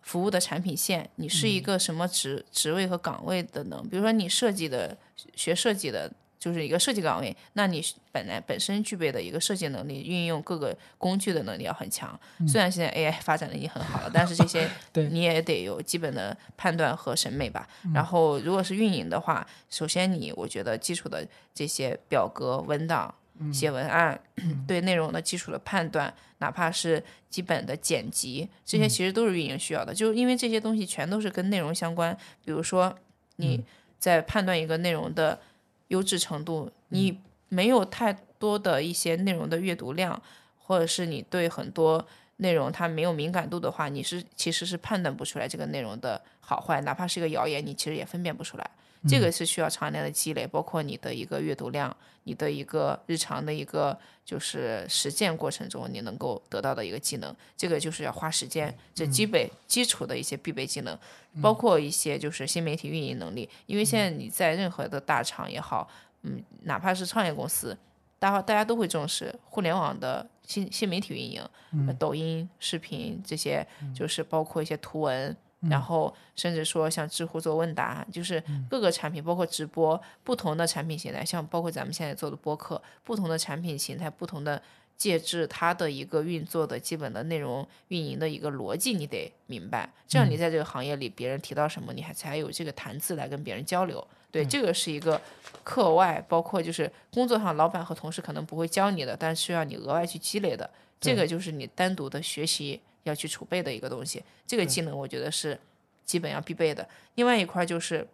[0.02, 4.98] 服务的产品线，你是一个什么职职位和岗位的能，比如说你设计的
[5.36, 12.18] 学设计的，就是一个设计岗位，那你本来本身具备的一个设计能力，运用各个工具的能力要很强。
[12.48, 14.70] 虽然现在 AI 发展的已经很好了，但是这些
[15.12, 17.68] 你也得有基本的判断和审美吧。
[17.94, 23.14] 然后如果是运营的话，首先你我觉得基础的这些表格、文档、
[23.52, 24.20] 写文案，
[24.68, 29.94] 对内容的基础的判断，哪怕是基本的剪辑，这些其实都是运营需要的。
[29.94, 32.96] 就是因为这些东西全都是跟内容相关，比如说
[33.38, 33.64] 你
[33.98, 35.40] 在判断一个内容的
[35.88, 37.20] 优质程度，你
[37.50, 40.22] 没有太多的一些内容的阅读量，
[40.58, 42.06] 或者是你对很多
[42.38, 48.70] 内容它没有敏感度的话，你是其实是判断不出来这个内容的好坏，哪怕是一个谣言，你其实也分辨不出来。
[49.08, 60.98] 这个是需要常年的积累，包括你的一个阅读量，你的一个日常的一个就是实践过程中你能够得到的一个技能，这个就是要花时间，这基本基础的一些必备技能，
[61.42, 65.88] 包括一些就是新媒体运营能力，因为现在你在任何的大厂也好，
[66.24, 67.78] 嗯，哪怕是创业公司，
[68.20, 71.42] 大大家都会重视互联网的新新媒体运营，
[71.88, 75.36] 呃抖音、视频这些，就是包括一些图文。
[75.62, 84.62] 然后甚至说像知乎做问答，就是各个产品，包括直播，不同的产品形态，像包括咱们现在做的播客，不同的产品形态，不同的
[84.96, 94.06] 介质，它的一个运作的基本的内容运营的一个逻辑，你得明白，这样你在这个行业里，别人提到什么，你还才有这个谈资来跟别人交流。
[94.30, 95.20] 对，这个是一个
[95.64, 104.24] 课外，包括就是工作上，老板和同事可能不会教你的，但是需要你额外去积累的，这个就是你单独的学习要去储备的一个东西。
[104.46, 105.60] 这个技能我觉得是
[106.06, 106.88] 基本要必备的。
[107.16, 108.08] 另外一块就是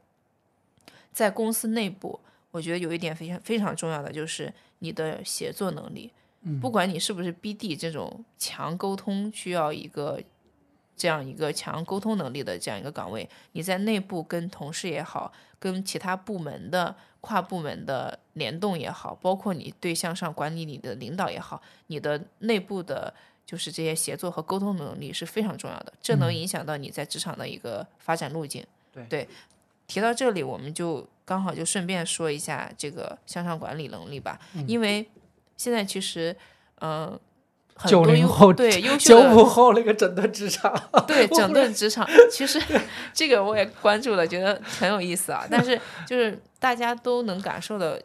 [1.12, 2.20] 在公司内部，
[2.52, 6.12] 我觉得有一点非常非常重要的就是你的协作能力。
[6.60, 10.22] 不管你是不是 BD 这种强沟通需要一个
[10.98, 23.14] 这样一个强沟通能力的这样一个岗位，你在内部跟同事也好，跟其他部门的跨部门的联动也好，包括你对向上管理你的领导也好，你的内部的。
[23.46, 28.66] 就是这些协作和沟通能力是非常重要的，这能影响到你在职场的一个发展路径。
[29.10, 29.28] 对
[29.88, 35.06] 提到这里，我们就刚好就顺便说一下这个向上管理能力吧，因为
[35.58, 36.36] 现在其实，
[36.80, 37.20] 嗯、
[37.76, 40.74] 很多90优后对优秀九的五后那个整顿职场，
[41.06, 42.62] 对 整顿职场， 其实
[43.14, 45.46] 这个我也关注了，觉得很有意思啊。
[45.50, 48.02] 但是就是大家都能感受的，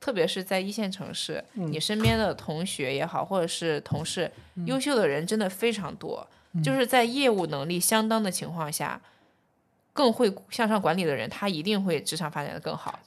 [0.00, 6.26] 特别是在一线城市，嗯你身边的同学也好，或者是同事，嗯优秀的人真的非常多。
[6.62, 8.98] 就是在业务能力相当的情况下，
[9.92, 12.98] 更会向上管理的人，他一定会职场发展的更好。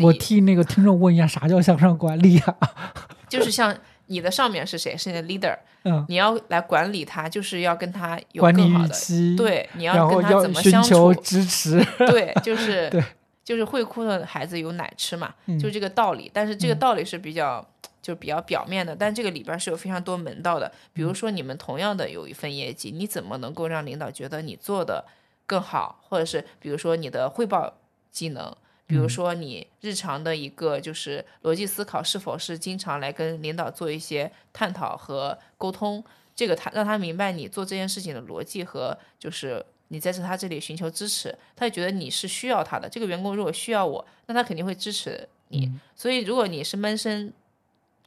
[0.00, 2.56] 我替那个听众问一下，啥叫向上管理啊？
[3.28, 8.88] 就是像你的上面是谁，是你的 leader，嗯，你要来管理他，就是要跟他有管理更好的。
[8.88, 13.04] 预期，，对，你要跟他怎么相寻求处，支持，对，就是 对
[13.46, 16.28] 就是会哭的孩子有奶吃嘛，嗯就这个道理。
[16.34, 17.64] 但是这个嗯道理是比较，
[18.02, 20.70] 就比较表面的，但这个里边是有非常多门道的。
[20.92, 25.04] 比如说，你们同样的有一份业绩，你怎么能够让领导觉得你做的
[25.46, 26.02] 更好？
[26.08, 27.72] 或者是比如说你的汇报
[28.10, 28.52] 技能，
[28.84, 36.04] 比如说你日常的一个就是逻辑思考是否是经常来跟领导做一些探讨和沟通？
[36.34, 42.88] 这个他让他明白你做这件事情的逻辑和就是你在这他这里寻求支持，他就觉得你是需要他的。
[42.88, 45.70] 这个员工如果需要我，那他肯定会支持你。
[45.94, 47.32] 所以如果你是闷声。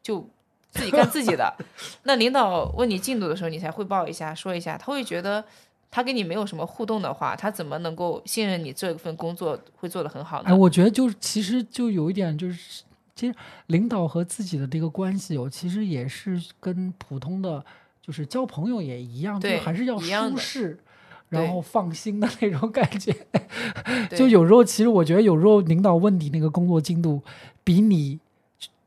[0.01, 0.27] 就
[0.71, 1.53] 自己干自己的，
[2.03, 5.43] 那领导问你进度的时候，你才汇报一下，说一下，他会觉得
[5.91, 10.49] 他跟你没有什么互动的话，他怎么能够信任你这份工作会做得很好呢？
[10.49, 13.35] 哎，我觉得就是其实就有一点就是，其实
[13.67, 17.63] 领导和自己的这个关系，有其实也是跟普通的
[18.01, 20.79] 就是交朋友也一样，就还是要舒适，
[21.29, 23.15] 然后放心的那种感觉。
[24.17, 27.21] 就有时候，其实我觉得有时候领导问你那个工作进度，
[27.63, 28.19] 比你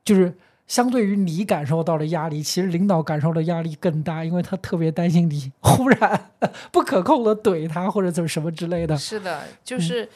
[0.04, 0.34] 就是。
[0.68, 6.30] 相对于你感受到的压力，其实领导感受的压力更大，因为他特别担心你忽然
[6.70, 8.96] 不可控的怼他或者怎么什么之类的。
[8.96, 10.08] 是的，就是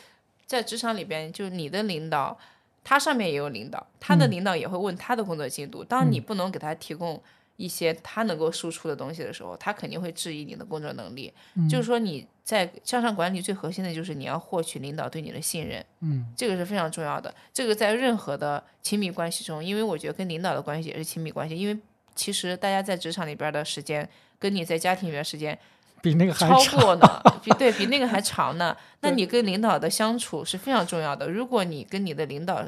[0.46, 2.38] 在职场里边，就你的领导，
[2.82, 5.84] 他上面也有领导，他的领导也会问他的工作进度。
[5.84, 7.20] 当你不能给他提供。
[7.56, 11.32] 一些他能够输出的东西的时候，他肯定会质疑你的工作能力。
[11.68, 17.34] 就是说你在向上管理最核心的就是你要获取领导对你的信任，嗯，这个是非常重要的。
[17.52, 21.58] 这个在任何的亲密关系中，因为我觉得跟领导的关系也是亲密关系。
[21.58, 21.78] 因为
[22.14, 25.58] 其实大家在职场里边的时间，跟你在家庭里边时间
[26.02, 28.76] 比那个还超过呢， 比对比那个还长呢。
[29.00, 31.28] 那你跟领导的相处是非常重要的。
[31.28, 32.64] 如果你跟你的领导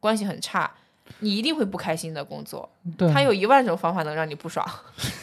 [0.00, 0.70] 关系很差，
[1.20, 2.68] 你一定会不开心的工作，
[3.12, 4.66] 他有一万种方法能让你不爽，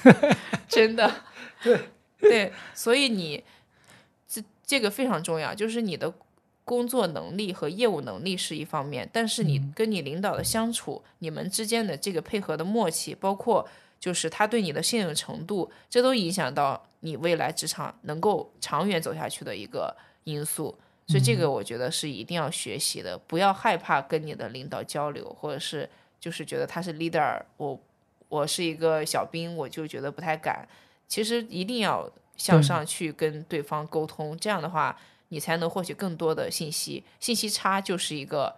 [0.67, 1.11] 真的，
[1.63, 1.79] 对。
[2.21, 3.41] 对，所以你
[4.27, 6.13] 这这个非常重要，就是你的
[6.65, 13.65] 工作能力和业务能力是一方面，但是你跟你领导的相处，你们之间的这个配合的默契，包括
[14.01, 20.77] 就是他对你的信任程度，这都影响到你未来职场能够长远走下去的一个因素。
[21.09, 27.79] 所以这个我觉得是一定要学习的，不要害怕跟你的领导交流，或者是就是觉得他是 leader，我
[28.27, 30.67] 我是一个小兵，我就觉得不太敢。
[31.07, 34.95] 其实一定要向上去跟对方沟通，这样的话
[35.29, 37.03] 你才能获取更多的信息。
[37.19, 38.55] 信息差就是一个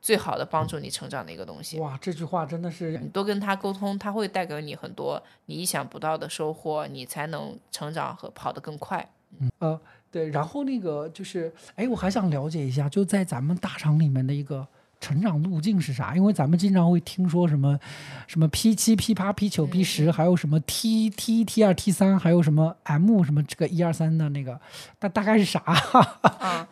[0.00, 1.78] 最好的帮助你成长的一个东西。
[1.78, 9.08] 哇，这句话真的是你多跟他沟通，他会带给你很多你意想不到的收获，你才能成长和跑得更快。
[9.38, 9.80] 嗯呃。
[10.12, 14.64] 对，然后那个就是，哎，我还想了解一下，就在咱们大厂里面的一个
[15.00, 16.14] 成长路径是啥？
[16.14, 17.80] 因为咱们经常会听说什么，
[18.28, 24.60] 什么 P 七、P 八、P 九、P 十，还有什么 T、T、T 二、T 三，还有什么 M 什么这个一二三的那个，
[24.98, 25.60] 大大概是啥？
[26.38, 26.68] 啊，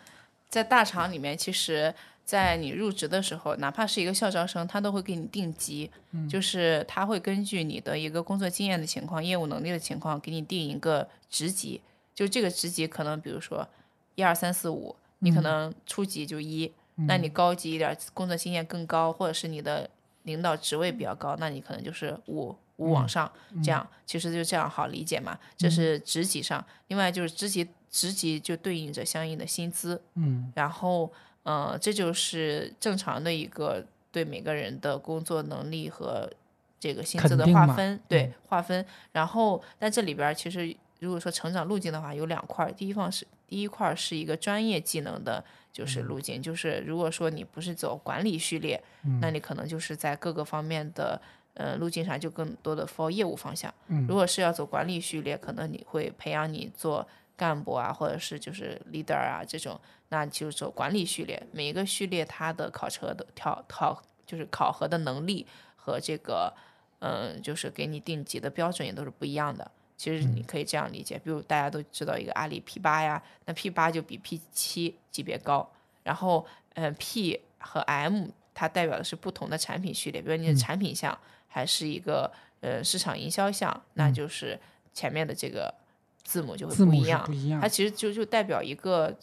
[0.50, 1.94] 在大厂里面，其实，
[2.26, 5.90] 在你入职的时候，哪怕是一个校招生，他都会给你定级，
[6.29, 11.81] 就是他会根据你的一个工作经验的情况、业务能力的情况，给你定一个职级。
[12.21, 13.67] 就这个职级可能，比如说
[14.15, 16.71] 一二三四五，你可能初级就一，
[17.09, 19.89] 那你高级一点，工作经验更高，或者是你的
[20.25, 23.33] 领导职位比较高，那你可能就是五五往上，
[23.65, 25.39] 这样其实就这样好理解嘛。
[25.57, 31.11] 这是职级上，另外就是职级职级就对应着相应的薪资，嗯，然后
[31.45, 36.31] 呃，这就是正常的一个对每个人的工作能力和
[36.79, 38.85] 这个薪资的划分，对划分。
[39.13, 40.77] 然后但这里边其实。
[41.01, 42.73] 如果说成长路径的话，有两块儿。
[42.73, 46.41] 第一方是第一块儿是一个专业技能的，就是路径。
[46.41, 48.81] 就是如果说你不是走管理序列，
[49.21, 51.21] 那你可能就是在各个方面的
[51.55, 53.73] 呃路径上就更多的 for 业务方向。
[54.07, 61.43] 如果是要走管理序列，可能你会培养你做干部啊，或者是就是 leader 啊这种，那就走管理序列。
[61.51, 66.53] 每一个序列它的考核的考考就是考核的能力和这个
[66.99, 69.71] 嗯就是给你定级的标准也都是不一样的。
[70.01, 75.71] 其实你可以这样理解，比如大家都知道一个阿里 P 八呀，那 P 八就比 P 七级别高。
[76.03, 81.17] 然后，嗯，P 和 M 它代表的是不同的产品序列，比如你的产品项
[81.49, 82.33] 还是一个
[82.63, 84.59] 呃市场营销项，那就是
[84.95, 85.75] 前面的这个
[86.23, 87.23] 字母就会不一样。
[87.27, 87.61] 不一样。
[87.61, 89.15] 它其实就就代表一个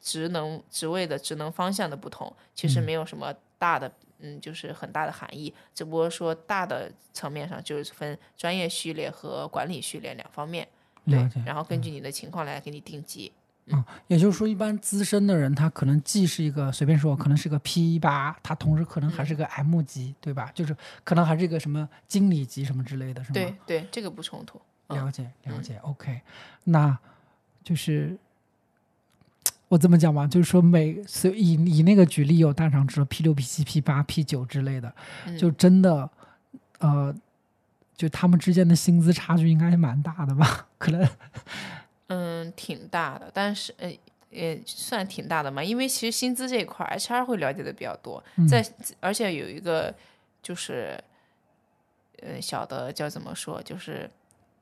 [0.00, 3.88] 职能职位的职能方向的不同，其实没有什么大的。
[4.24, 10.66] 嗯，就是很大的含义，只不过说大的层面上就是分专业序列和管理序列两方面，
[11.04, 13.30] 对，然后根据你的情况来给你定级。
[13.66, 20.50] 嗯，也就是说，一般资深的人他可能既是一个随便说，可能是个 P 八，他同时可能还是个 M 级，对吧？
[20.54, 23.34] 就是可能还是一个什么经理级什么之类的，是吗？
[23.34, 24.58] 对对，这个不冲突。
[24.88, 26.22] 了解了解，OK，
[26.64, 26.98] 那
[27.62, 28.16] 就是。
[29.74, 34.94] 我这么讲吧，就是说每所以以那个举例，有大厂知道 P 六、P 七、P 八、P 九之类的，
[35.36, 36.08] 就真的
[36.78, 37.12] 呃，
[37.96, 40.68] 就他们之间的薪资差距应该蛮大的吧？
[40.78, 41.08] 可能
[42.06, 43.92] 嗯，挺大的，但是呃，
[44.30, 45.60] 也算挺大的嘛。
[45.60, 48.64] 因为其实薪资这一块，HR 会了解的比较多，嗯在
[49.00, 49.92] 而且有一个
[50.40, 50.96] 就是
[52.22, 54.08] 呃小的叫怎么说，就是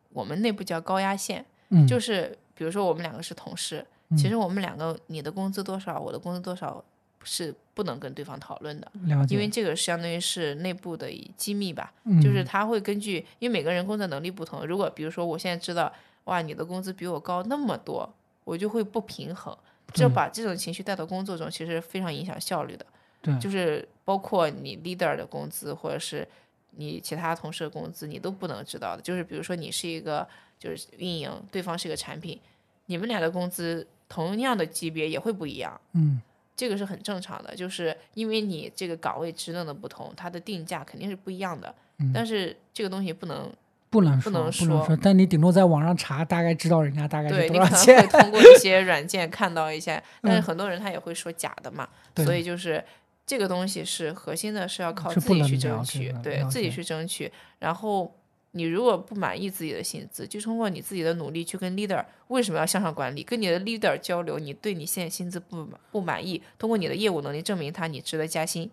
[0.09, 3.87] 我们内部叫高压线，嗯，就是比如说我们两个是同事，嗯
[4.17, 6.83] 其实我们两个你的工资多少，我的工资多少
[7.25, 8.93] 是不能跟对方讨论的，
[9.29, 11.93] 因为这个相当于是内部的机密吧。
[12.05, 15.93] 嗯就是他会根据，因为每个人工作能力不同，如果比如说我现在知道，
[16.25, 18.13] 哇，你的工资比我高那么多，
[18.45, 19.57] 我就会不平衡，
[19.93, 22.87] 这把这种情绪带到工作中，其实非常影响效率的。
[23.21, 26.27] 对就是包括你 leader 的工资，或者是
[26.73, 29.03] 你其他同事的工资，你都不能知道的。
[29.03, 30.27] 就是比如说你是一个
[30.59, 32.41] 就是运营，对方是一个产品，
[32.87, 35.81] 你们俩的工资同样的级别也会不一样。
[35.95, 36.21] 嗯
[36.55, 41.75] 这个是很正常的，就是因为你这个岗位职能的不同，它的定价肯定是不一样的。
[41.99, 43.51] 嗯但是这个东西不能
[43.89, 48.07] 不能说不能说但你顶多在网上查，大概知道人家大概对你可能会。
[48.09, 52.85] 通过一些软件看到一些， 但是嗯很多人他也会说假的嘛，对所以就是
[53.27, 57.33] 这个东西是核心的，是要靠自己去争取对自己去争取。
[57.59, 58.15] 然后
[58.53, 68.71] 你如果不满意自己的薪资，就通过你自己的努力去跟 leader 为什么要向上管理，跟你的 leader 交流，你对你现在薪资不满不满意，通过你的业务能力证明他你值得加薪。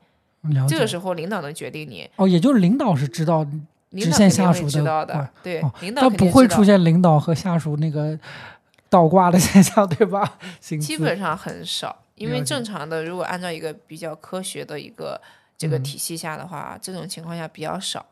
[0.69, 3.45] 这个时候领导能决定你，哦，也就是领导是知道，
[3.89, 8.17] 领直线下属的知道的管，对哦，领导但肯定知道不会出现领导和下属那个
[8.89, 10.37] 倒挂的 现象，对吧？
[10.59, 15.19] 基本上很少，因为正常的，如果按照一个比较科学的一个
[15.57, 18.05] 这个嗯体系下的话，这种情况下比较少。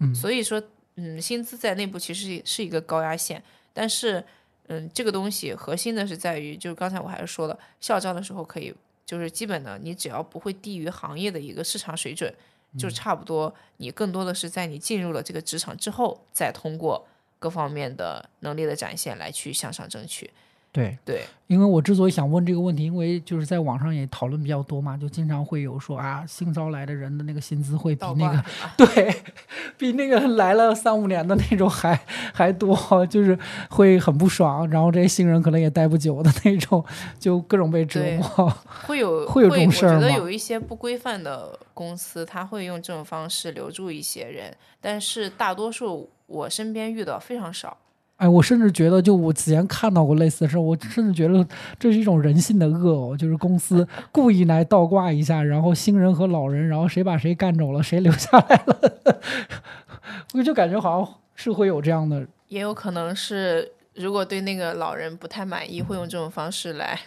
[0.00, 0.62] 嗯所以说，
[0.96, 3.42] 嗯，薪资在内部其实是一个高压线，
[3.72, 4.24] 但是，
[4.68, 8.72] 嗯，这个东西核心的是在于，就是刚才我还是说了，校招的时候可以，
[9.04, 12.32] 就是基本的，你只要不会低于行业的一个市场水准，
[12.78, 13.52] 就差不多。
[13.78, 17.06] 你更多的是在你进入了这个职场之后，再通过
[17.38, 20.30] 各方面的能力的展现来去向上争取。
[20.74, 28.44] 对，对，因为我之所以想问这个问题，因为就是在网上也讨论比较多嘛，就经常会有说啊，新招来的人的那个薪资会比那个
[28.76, 29.14] 对
[29.78, 31.96] 比那个来了三五年的那种还
[32.32, 33.38] 还多，就是
[33.70, 36.84] 会很不爽，然后这些新人可能也待不久的那种，
[37.20, 38.52] 就各种被折磨。
[38.84, 47.76] 会有会有这种事儿我觉得有一些不规范的公司，他会用这种方式留住一些人，但是大多数我身边遇到非常少。
[48.24, 51.46] 哎，我甚至觉得，就我之前看到过类似的事儿，我甚至觉得
[51.78, 59.20] 这是一种人性的恶哦，就是公司 故意来倒挂一下，然后新人和老人，然后谁把谁干走了，谁留下来了，
[60.32, 66.98] 我就感觉好像是会有这样的，也有可能是，如果对那个老人不太满意，会用这种方式来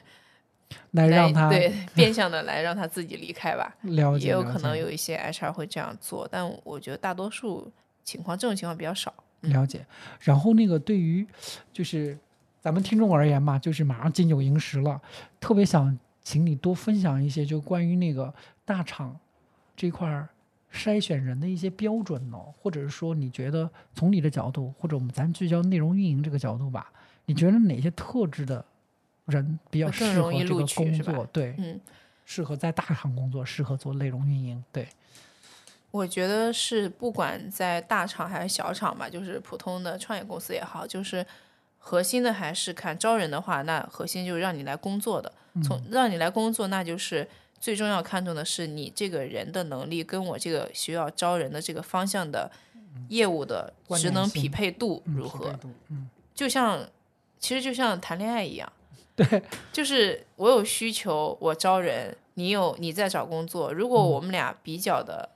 [0.92, 3.76] 来来让他对 变相的来让他自己离开吧。
[3.82, 7.72] 了解，也有可能有一些 HR 会这样做，但我觉得大多数
[8.04, 9.12] 情况这种情况比较少。
[9.42, 9.86] 了解。
[10.20, 11.26] 然后那个对于
[11.72, 12.18] 就是
[12.60, 15.02] 咱们听众而言嘛，就是马上金九银十了，
[15.40, 18.34] 特别想请你多分享一些就关于那个
[18.66, 19.18] 大厂
[19.76, 20.28] 这块儿
[20.74, 26.92] 筛选人的一些标准呢，或者是说你觉得从你的角度，或者我们咱聚焦内容运营这个角度吧，
[27.26, 28.64] 你觉得哪些特质的
[29.26, 31.26] 人比较适合这个工作？
[31.32, 31.80] 对，嗯，
[32.26, 34.62] 适合在大厂工作，适合做内容运营。
[34.72, 34.88] 对，
[35.92, 41.26] 我觉得是不管在大厂还是小厂吧，就是普通的创业公司也好，就是
[41.78, 45.32] 核心的还是看招人的话，那核心就是让你来工作的。
[45.64, 47.28] 从让你来工作，那就是
[47.60, 52.52] 最重要看重的是你这个人的能力跟我这个需要招人的这个方向的
[53.10, 55.58] 业务的职能匹配度嗯如何。
[55.90, 56.88] 嗯，就像
[57.40, 58.72] 其实就像谈恋爱一样，
[59.18, 59.42] 对，
[59.74, 65.28] 就是我有需求，我招人，你有你在找工作，如果我们俩比较的，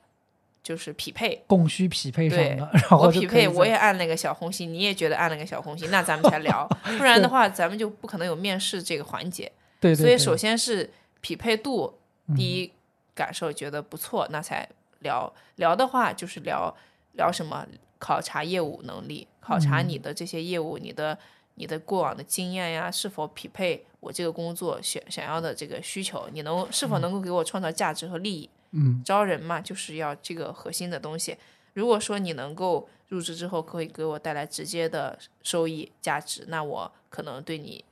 [0.64, 9.52] 就是匹配，供需匹配上对的，然后我匹配，我也按那个小红心，你也觉得按那个小红心，那咱们才聊， 不然的话，咱们就不可能有面试这个环节。
[9.80, 10.88] 对对对，所以首先是
[11.20, 11.98] 匹配度，
[12.28, 12.72] 嗯第一
[13.16, 14.68] 感受觉得不错，那才
[15.00, 16.74] 聊聊的话就是聊
[17.14, 17.66] 聊什么，
[17.98, 21.18] 考察业务能力，考察嗯你的这些业务，你的
[21.56, 28.46] 你的过往的经验呀，是否匹配我这个工作想想要的这个需求，你能是否能够给我创造价值和利益。
[28.46, 28.58] 嗯
[29.04, 31.38] 招人嘛，就是要这个核心的东西。
[31.74, 37.84] 如果说你能够入职之后可以给我带来直接的收益价值，那我可能对你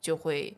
[0.00, 0.56] 就会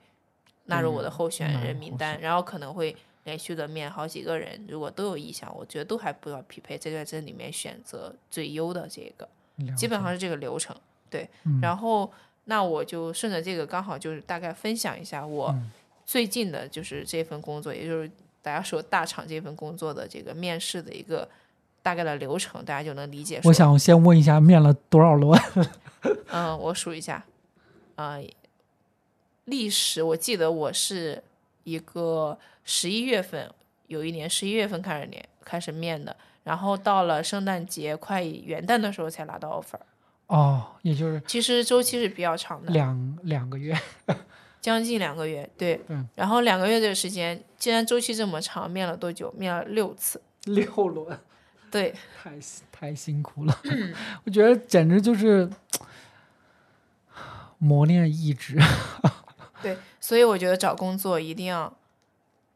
[0.66, 9.28] 纳入我的候选人名单，然后可能会连续的面好几个人，如果都有意向，我觉得都还不要匹配，在这里面选择最优的这个，
[9.76, 10.74] 基本上是这个流程。
[11.10, 12.10] 对，嗯然后
[12.44, 15.70] 那我就顺着这个，刚好就是大概分享一下我嗯
[16.06, 18.10] 最近的就是这份工作，也就是
[18.42, 21.28] 大家说大厂这份工作的这个面试的一个
[21.82, 23.40] 大概的流程，大家就能理解。
[23.44, 25.40] 我想先问一下，面了多少轮？
[26.30, 27.24] 嗯，我数一下，
[27.94, 28.22] 呃，
[29.44, 31.22] 历史我记得我是
[31.62, 33.48] 一个十一月份，
[33.86, 39.78] 有一年十一月份开始面开始面的，然后到了圣诞节快元旦的时候才拿到 offer。
[40.26, 43.78] 哦，也就是其实周期是比较长的，两两个月，
[44.62, 45.78] 将近两个月，对。
[45.88, 46.08] 嗯。
[46.14, 49.30] 然后两个月的时间，既然周期这么长，面了多久？
[49.36, 51.18] 面了六次，六轮。
[51.70, 52.32] 对，太
[52.70, 53.58] 太辛苦了，
[54.24, 55.48] 我觉得简直就是
[57.56, 58.58] 磨练意志。
[59.62, 61.74] 对，所以我觉得找工作一定要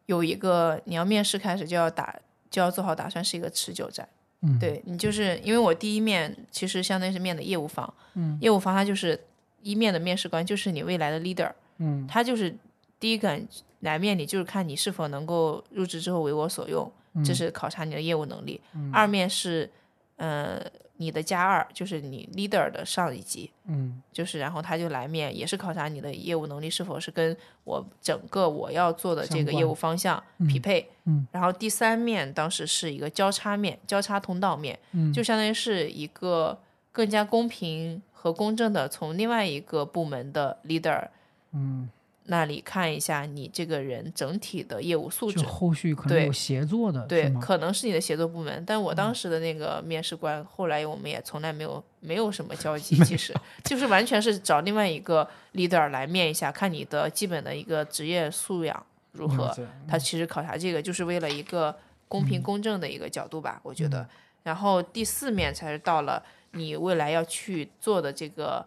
[0.04, 2.14] 有一个，你要面试开始就要打，
[2.50, 4.06] 就要做好打算，是一个持久战。
[4.42, 9.18] 嗯，对你就是因为我第一面其实相当于是面的业务方，嗯，业务方他就是
[9.62, 12.56] 一面的面试官，就是你未来的 leader，嗯，他就是
[12.98, 13.46] 第一感
[13.80, 16.90] 来面你，就是看你是否能够入职之后为我所用。
[17.24, 18.60] 这是考察你的业务能力。
[18.92, 19.70] 二面是，
[20.16, 20.62] 呃，
[20.98, 23.50] 你的加二，就是你 leader 的上一级。
[23.64, 30.90] 嗯，就是然后他就来面，也是考察你的业务能力是否是跟我整个我要做的这个业务方向匹配。
[31.04, 34.78] 嗯，然后第三面当时是一个交叉面，交叉通道面，
[35.14, 36.60] 就相当于是一个
[36.92, 41.08] 更加公平和公正的从另外一个部门的 leader。
[41.52, 41.88] 嗯。
[42.28, 48.64] 那里看一下你这个人整体的业务素质，后续可能有协作的，对，可能是你的协作部门。
[48.66, 53.32] 但我当时的那个面试官，后来我们也从来没有没有什么交集，其实
[53.62, 55.24] 就是完全是找另外一个
[55.54, 59.56] leader 来面一下，看你的基本的一个职业素养如何。
[59.86, 61.72] 他其实考察这个就是为了一个
[62.08, 64.04] 公平公正的一个角度吧，我觉得。
[64.42, 66.20] 然后第四面才是到了
[66.50, 68.66] 你未来要去做的这个。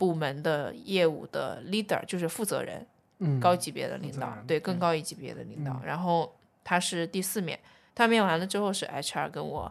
[0.00, 2.86] 部门的业务的 leader 就是负责人，
[3.18, 5.78] 嗯，高级别的领导，对，更高一级别的领导。
[5.84, 6.34] 然后
[6.64, 7.60] 他是第四面，
[7.94, 9.70] 他面完了之后是 HR 跟我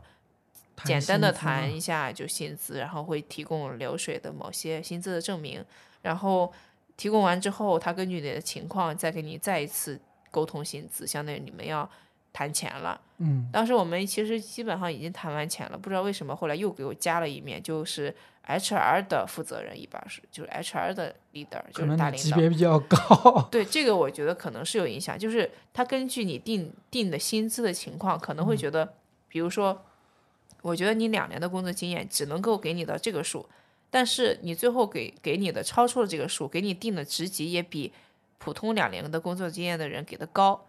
[0.86, 5.65] 简单的谈一下就薪资，然后会提供流水的某些薪资的证明。
[6.03, 6.53] 然后
[6.95, 9.99] 提供完之后，他根据你的情况再给你再一次
[10.30, 11.89] 沟通薪资，相当于你们要
[12.34, 12.99] 谈钱了。
[13.17, 18.15] 嗯，当时我们其实基本上已经谈完钱了，不知道为什么后来又给我加了一面，就是。
[18.49, 23.47] HR 的负责人一般是就是 HR 的 leader，就是大领导，级别比较高。
[23.51, 28.95] 对这个，我觉得可能是有影响，就是他根据你定定的薪资的情况，可能会觉得，
[29.27, 29.86] 比如说，
[30.63, 33.47] 我觉得你两年的工作经验只能够给你的这个数，
[33.91, 37.93] 但是你最后给给你的超出了这个数，给你定的职级也比
[38.39, 40.65] 普通两年的工作经验的人给的高，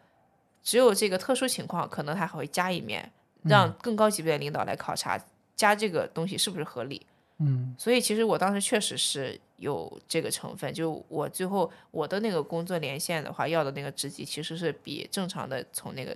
[0.62, 3.10] 只有这个特殊情况，可能他还会加一面，
[3.44, 5.18] 让更高级别的领导来考察，
[5.56, 7.06] 加这个东西是不是合理。
[7.38, 16.14] 嗯，所以其实我当时确实是有这个成分，就我最后我的那个工作连线的话，要的那个职级其实是比正常的从那个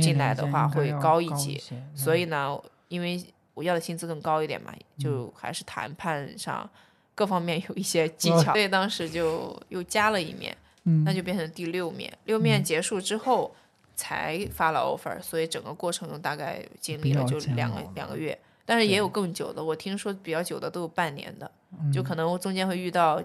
[0.00, 1.60] 进来的话会高一级，
[1.96, 2.56] 所以呢，
[2.86, 3.20] 因为
[3.54, 6.68] 我要的薪资更高一点嘛，就还是谈判上
[7.16, 10.56] 各方面有一些技巧，所以当时就又加了一面，
[11.04, 13.54] 那就变成第六面，六面结束之后
[13.94, 18.38] 才发了 offer，所以整个过程中大概经历了就两个两个月。
[18.64, 21.50] 但是也有更久的，我听说比较久的都有半年的，
[21.92, 23.22] 就可能中间会遇到，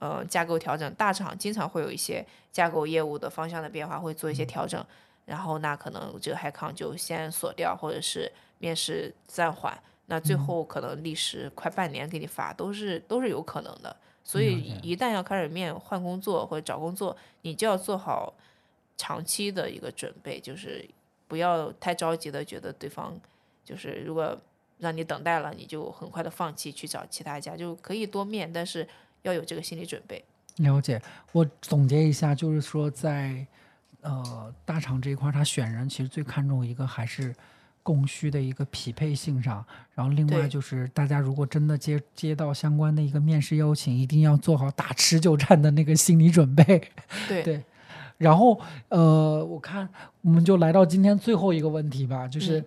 [0.00, 0.92] 呃，架构调整。
[0.94, 4.84] 大厂经常会有一些架构业务的方向的变化，会做一些调整，
[5.26, 13.96] 然后那可能这个海康就先锁掉，或者是面试暂缓，那最后可能历时快半年给你发，都是都是有可能的。
[14.30, 18.32] 所以一旦要开始面换工作或者找工作，你就要做好
[18.96, 20.88] 长期的一个准备，就是
[21.26, 23.18] 不要太着急的觉得对方
[23.64, 24.38] 就是如果。
[24.82, 28.88] 让你等待了，你就很快的放弃去找其他家，就可以多面，但是
[29.20, 30.24] 要有这个心理准备。
[30.56, 30.98] 了解，
[31.32, 33.46] 我总结一下，就是说在
[34.00, 37.36] 呃大厂这一块，他选人其实最看重一个还是
[37.82, 39.64] 供需的一个匹配性上，
[39.94, 46.64] 然后另外就是大家如果真的接接到相关的一个面试邀请，一定要做好打持久战的那个心理准备。
[47.28, 47.64] 对对，
[48.18, 49.88] 然后呃，我看
[50.22, 52.64] 我们就来到今天最后一个问题吧，就是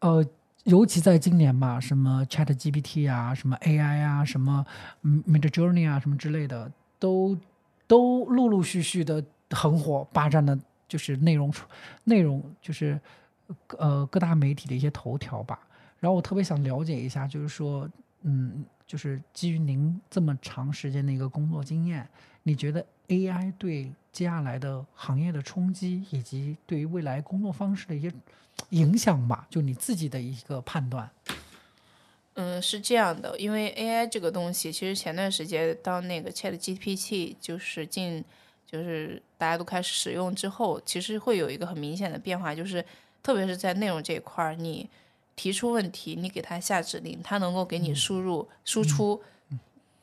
[0.00, 0.24] 呃。
[0.64, 4.66] 尤其在今年吧，什么 Chat GPT 啊，什么 AI 啊，什么
[5.02, 7.34] Mid Journey 啊，什么之类的，都
[7.86, 11.50] 都陆陆续续的很火，霸占的就是内容
[12.04, 13.00] 内容就是
[13.78, 15.58] 呃各大媒体的一些头条吧。
[15.98, 17.88] 然后我特别想了解一下，就是说，
[18.22, 22.08] 嗯，就是基于您这么长时间的一个工作经验，
[22.42, 28.12] 你觉得 AI 对接下来的行业的冲击，以及对于未来工作方式的一些。
[28.70, 31.08] 影响吧，就你自己的一个判断。
[32.34, 38.22] 嗯，是这样的，因为 AI 这个东西，其实前段时间当那个 Chat GPT 就是进，
[38.66, 42.84] 就是大家都开始使用之后，其实会有一个很明显的变化，就是
[43.28, 44.88] 特别是在内容这一块儿，你
[45.36, 49.22] 提出问题，你给它下指令，它能够给你输入、输出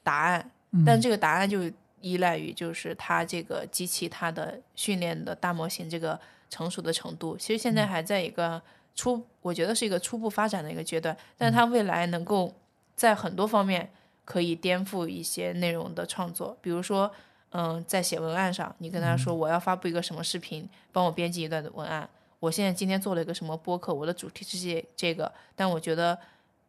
[0.03, 0.51] 答案，
[0.85, 1.63] 但这个答案就
[2.01, 6.19] 依赖于就是它这个机器它的训练的大模型这个
[6.51, 7.35] 成熟的程度。
[7.35, 8.61] 其实现在还在一个
[8.93, 12.53] 初，我觉得是一个初步发展的一个阶段，但它未来能够
[12.95, 13.89] 在很多方面
[14.23, 17.11] 可以颠覆一些内容的创作，比如说。
[17.57, 22.09] 嗯，在写文案上，你跟他说我要发布一个什么视频，帮我编辑一段文案。
[22.39, 26.17] 我现在今天做了一个什么播客，我的主题是这这个，但我觉得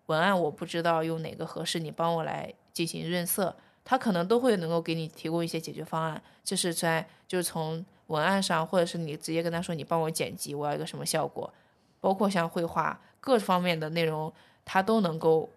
[0.07, 3.55] 文案我不知道用哪个合适，你帮我来进行润色，
[3.85, 6.23] 他可能都会能够给你提供一些解决方案。
[6.45, 11.53] 这是在就是从文案上，或者是你直接跟他说你帮我剪辑，我要一个什么效果，
[12.01, 14.33] 包括像绘画各方面的内容，
[14.65, 15.49] 他都能够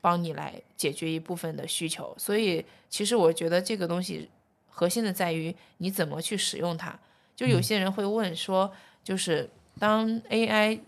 [0.00, 2.14] 帮你来解决一部分的需求。
[2.18, 4.28] 所以其实我觉得这个东西。
[4.76, 6.98] 核心的在于你怎么去使用它。
[7.36, 8.68] 就有些人会问说，
[9.04, 9.48] 就是
[9.78, 10.80] 当 AI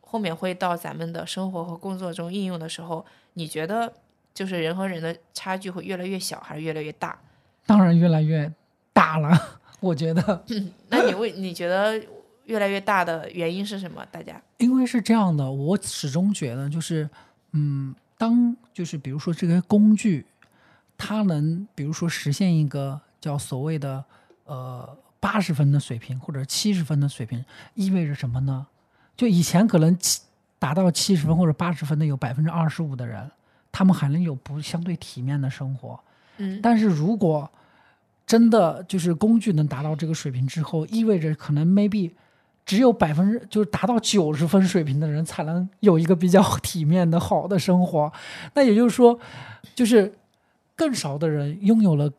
[0.00, 3.90] 后面会到咱们的生活和工作中应用的时候，你觉得
[4.34, 7.18] 就是人和人的差距会越来越小，还是越来越大？
[7.64, 8.52] 当然越来越
[8.92, 9.30] 大了，
[9.80, 10.44] 我觉得。
[10.90, 11.98] 那你为你觉得
[12.44, 14.04] 越来越大的原因是什么？
[14.10, 14.38] 大家？
[14.58, 17.08] 因为是这样的，我始终觉得就是，
[17.52, 20.26] 嗯，当就是比如说这个工具，
[20.98, 23.00] 它能比如说实现一个。
[23.24, 24.04] 叫所谓的
[24.44, 24.94] 呃
[25.24, 28.66] 八十分的水平或者七十分的水平，意味着什么呢？
[29.16, 30.20] 就以前可能七
[30.58, 33.30] 达到七十分或者八十分的有百分之二十五的人，
[33.72, 35.98] 他们还能有不相对体面的生活。
[36.36, 37.50] 嗯，但是如果
[38.26, 42.10] 真的就是工具能达到这个水平之后，意味着可能 maybe
[42.66, 48.12] 只有百分之就是达到九十分水平的人才能有一个比较体面的好的生活。
[48.52, 49.18] 那也就是说，
[49.74, 50.14] 就是
[50.76, 52.12] 更少的人拥有了。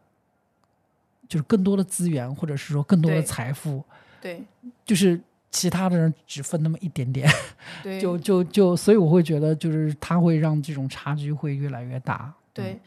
[1.36, 3.83] 就是更多的资源，或者是说更多的财富，
[4.21, 4.41] 对，
[4.86, 5.19] 就是
[5.51, 7.29] 其他的人只分那么一点点，
[7.83, 12.33] 对，就就就，所以我会觉得，就是它会让这种差距会越来越大。
[12.53, 12.79] 对，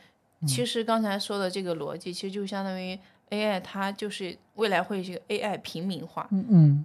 [0.47, 6.27] 其实刚才说的这个逻辑，其实就相当于 AI，它就是未来会是 AI 平民化。
[6.31, 6.85] 嗯嗯。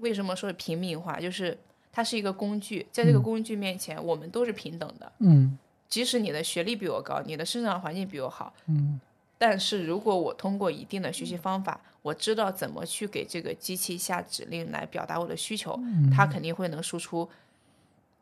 [0.00, 1.18] 为什么说平民化？
[1.18, 1.56] 就是
[1.90, 5.10] 它是一个工具，在这个工具面前，我们都是平等的。
[5.20, 5.56] 嗯。
[5.88, 8.52] 即使你的学历比我高，你的生长环境比我好。
[8.66, 9.00] 嗯。
[9.46, 15.78] 但是如果我通过一定的学习方法，我知道怎么去给这个机器下指令来表达我的需求，
[16.10, 17.28] 它肯定会能输出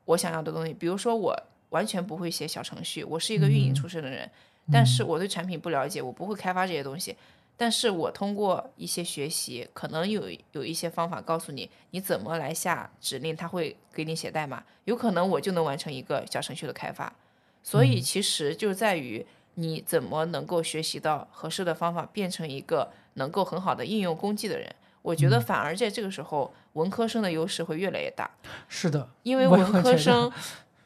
[0.04, 0.74] 我想要的东西。
[0.74, 4.28] 比如说，我完全不会写小程序，我是一个运营出身的人，
[4.72, 7.14] 但是我对产品不了解，我不会开发这些东西。
[7.56, 17.14] 但是我通过一些学习，可能有有一些方法告诉你你怎么来下指令，它会给你写代码，有可能我就能完成一个小程序的开发。
[17.62, 19.24] 所以其实就在于。
[19.54, 24.74] 你怎么能够学习到合适的方法，变成一个能够很好的应用工具的人？
[25.02, 28.30] 我觉得反而在这个时候，文科生的优势会越来越大。
[28.68, 30.30] 是的，因为 文科生，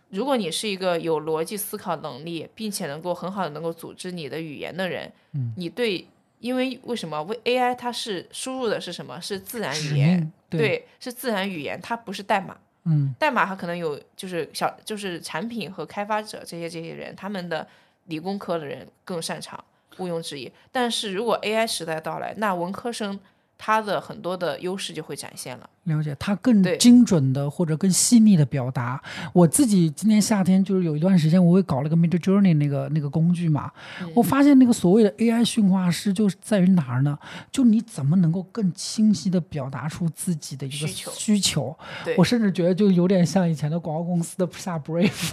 [0.08, 5.12] 如果你是一个有逻辑思考能力，并且能够很好的能够组织你的语言的人，
[5.56, 6.08] 你对，
[6.40, 7.22] 因为为什么？
[7.24, 9.20] 为 AI 它是输入的是什么？
[9.20, 12.56] 是自然语言，对，是自然语言，它不是代码。
[12.84, 17.68] 嗯，代码它可能有，就是小，就是产品和开发者这些这些人他们的。
[18.06, 19.62] 理工科的人更擅长，
[19.98, 20.52] 毋庸置疑。
[20.72, 23.18] 但是如果 AI 时代到来，那文科生
[23.58, 25.68] 他的很多的优势就会展现了。
[25.84, 29.00] 了解，它更精准的或者更细腻的表达。
[29.32, 33.70] 我自己今年夏天就是有一段时间，我会搞了个 Mid Journey 那个那个工具嘛。
[34.12, 37.16] 我发现那个所谓的 AI 驯化师就是在于哪儿呢？
[37.52, 41.76] 就你怎么能够更清晰的表达出自己的一个需求？
[42.16, 45.30] 我甚至觉得就有点像以前的广告公司的下 brief。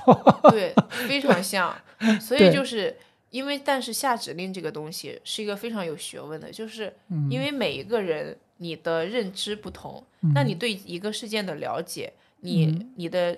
[0.51, 0.75] 对，
[1.07, 1.73] 非常像。
[2.21, 2.95] 所以就是
[3.33, 6.93] 因为，但是下指令这个东西是一个非常有学问的，就是
[7.29, 8.37] 因为每一个人。
[8.57, 10.01] 你的认知不同，
[10.33, 13.37] 那你对一个事件的了解，你你的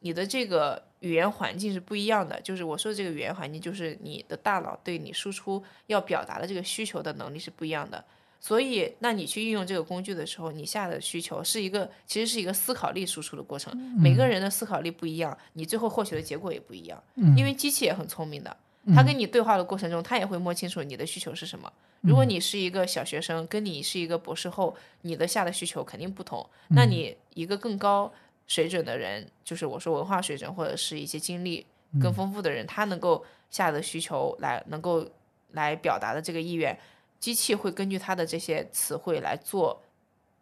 [0.00, 2.40] 你的这个语言环境是不一样的。
[2.40, 8.04] 就是我说的这个语言环境，就是你的大脑对你输出要表达的这个需求的能力是不一样的。
[8.40, 13.76] 所以，那你去运用这个工具的时候，你下的需求是一个，其实是一个思考力输出的过程。
[13.96, 17.00] 每个人的思考力不一样，你最后获取的结果也不一样。
[17.36, 18.56] 因为机器也很聪明的。
[18.94, 21.72] 他跟你对话的过程中，他也会摸清楚你的需求是什么。
[22.00, 26.44] 如果你是一个小学生，跟你是一个博士后，你的下的需求肯定不同。
[26.70, 28.12] 那你一个更高
[28.48, 31.64] 水准的人，就是我说文化水准或者是一些经历
[32.00, 35.08] 更丰富的人，他能够下的需求来能够
[35.52, 36.76] 来表达的这个意愿，
[37.20, 39.80] 机器会根据他的这些词汇来做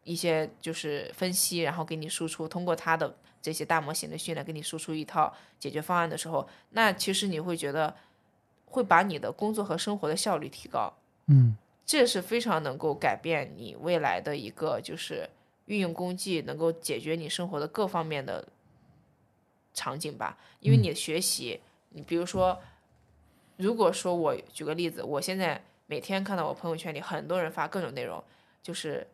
[0.05, 2.49] 一些就是分析，然后给你输出。
[2.49, 7.95] 通过他的这些大模型的训练，给你输出一套解决方案的时候，那其实你会觉得。
[8.71, 10.93] 会把你的工作和生活的效率提高，
[11.27, 15.29] 嗯，这是非常能够改变你未来的一个，就是
[15.67, 18.47] 运用工具能够解决你生活的各方面的
[19.75, 21.61] 场景吧，因为你学习，
[21.91, 22.59] 你比如说，
[23.57, 28.23] 如果说我举个例子，我现在每天看到我朋友圈里很多人发各种内容，
[28.63, 29.07] 就是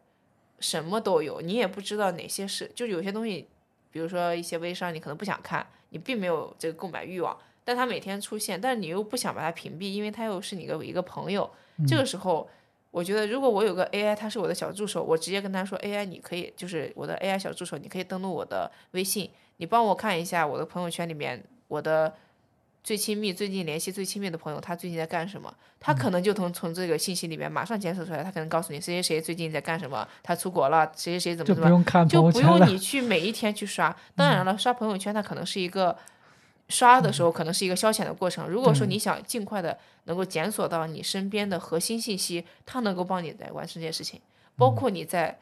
[0.60, 3.48] 什么都有，你也不知道哪些是，就有些东西，
[3.90, 7.36] 比如说一些微商，你可能不想看，你并没有这个购买欲望，
[7.66, 11.50] 但他每天出现，但是你又不想把他屏蔽，因为他又是你的一个朋友，
[11.86, 12.48] 这个时候。
[12.92, 22.14] 我觉得，如果我有个 AI，他是我的小助手，我直接跟他说：“AI，你可以，就是我的 AI 小助手，你可以登录我的微信，你帮我看一下我的朋友圈里面我的
[22.82, 25.54] 最亲密、最近联系最亲密的朋友，他最近在干什么？
[25.78, 33.94] 他可能就从从这个信息里面马上检索出来，他可能告诉你谁谁谁最近在干什么，他出国了，谁谁谁怎么怎么，就不用看就不用你去每一天去刷。
[34.14, 35.94] 当然了，刷朋友圈它可能是一个。
[36.68, 38.48] 刷的时候可能是一个消遣的过程。
[38.48, 44.20] 如果说你想尽快的能够检索到你身边的核心信息，它能够帮你来完成这件事情。
[44.56, 45.38] 包括你在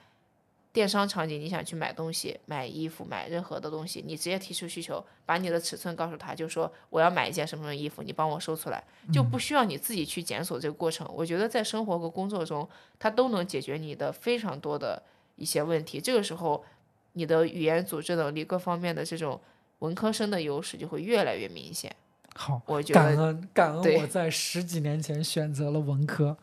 [0.73, 11.09] 电商场景，你想去买东西、买衣服、买任何的东西，你直接提出需求，把你的尺寸告诉他，就说我要买一件什么什么衣服，你帮我收出来，就不需要你自己去检索这个过程。
[11.15, 12.69] 我觉得在生活和工作中，
[12.99, 15.03] 它都能解决你的非常多的
[15.37, 16.01] 一些问题。
[16.01, 16.65] 这个时候，
[17.13, 19.41] 你的语言组织能力各方面的这种。
[19.81, 21.95] 文科生的优势就会越来越明显。
[22.35, 26.37] 好，我觉得感恩感恩我在十几年前选择了文科，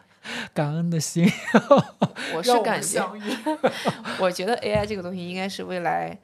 [0.53, 1.29] 感恩的心。
[2.33, 3.05] 我是感觉。
[4.19, 6.17] 我觉得 AI 这个东西应该是未来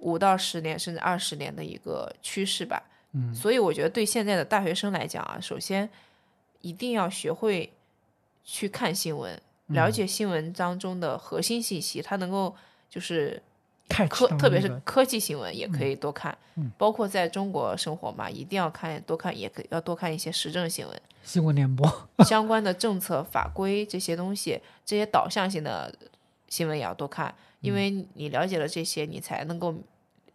[0.00, 2.82] 五到十年甚至二十年的一个趋势吧。
[3.12, 5.88] 嗯，所以我觉得对现在的大学生来讲啊，首先
[6.60, 7.72] 一定要学会
[8.44, 9.34] 去看新闻，
[9.66, 12.54] 了嗯解新闻当中的核心信息，它能够
[12.88, 13.42] 就是
[13.92, 21.02] 太科，特别是科技新闻也可以多看，嗯包括在中国生活嘛，一定要看多看，也可以要多看一些时政新闻。
[21.22, 21.88] 新闻联播。
[22.26, 25.94] 相关的政策法规这些东西，这些导向性的
[26.48, 29.74] 新闻也要多看，因为你了解了这些，你才能够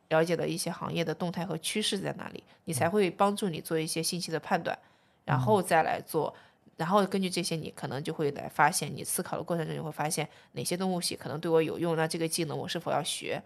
[0.10, 4.78] 了解了一些行业的动态和趋势在哪里，你才会帮助你做一些信息的判断，
[5.26, 6.34] 然后再来做，
[6.78, 13.42] 然后根据这些，你可能就会来发现，你思考的过程中你会发现哪些东西可能对我有用，那这个技能我是否要学？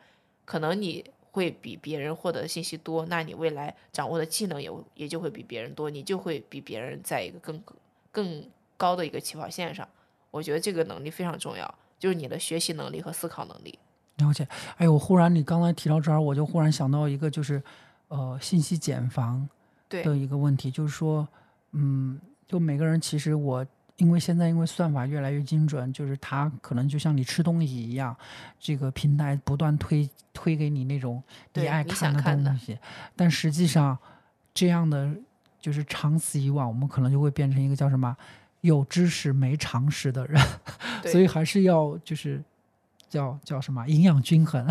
[0.46, 7.64] 可能你会比别人获得的信息多，那你未来掌握的技能也也就会比别人多，你就会比别人在一个更
[8.12, 9.88] 更高的一个起跑线上。
[10.30, 13.80] 我觉得这个能力非常重要，就是你的学习能力和思考能力。
[14.18, 14.46] 了解，
[14.78, 17.64] 哎，我忽然你刚才提到这儿，我就忽然想到一个，就是
[18.10, 19.48] 呃，信息茧房
[19.88, 21.28] 对的一个问题，就是说，
[21.72, 22.20] 嗯，
[22.52, 28.14] 就每个人其实我因为现在因为算法越来越精准，就是它可能就像你吃东西一样，
[28.60, 31.24] 这个平台不断推推给你那种
[31.54, 32.78] 你爱看的东西，
[33.16, 33.98] 但实际上
[34.54, 35.10] 这样的
[35.62, 38.18] 就是长此以往，我们可能就会变成一个叫什么
[38.60, 40.42] 有知识没常识的人，
[41.06, 42.44] 所以还是要就是
[43.08, 44.68] 叫叫什么营养均衡。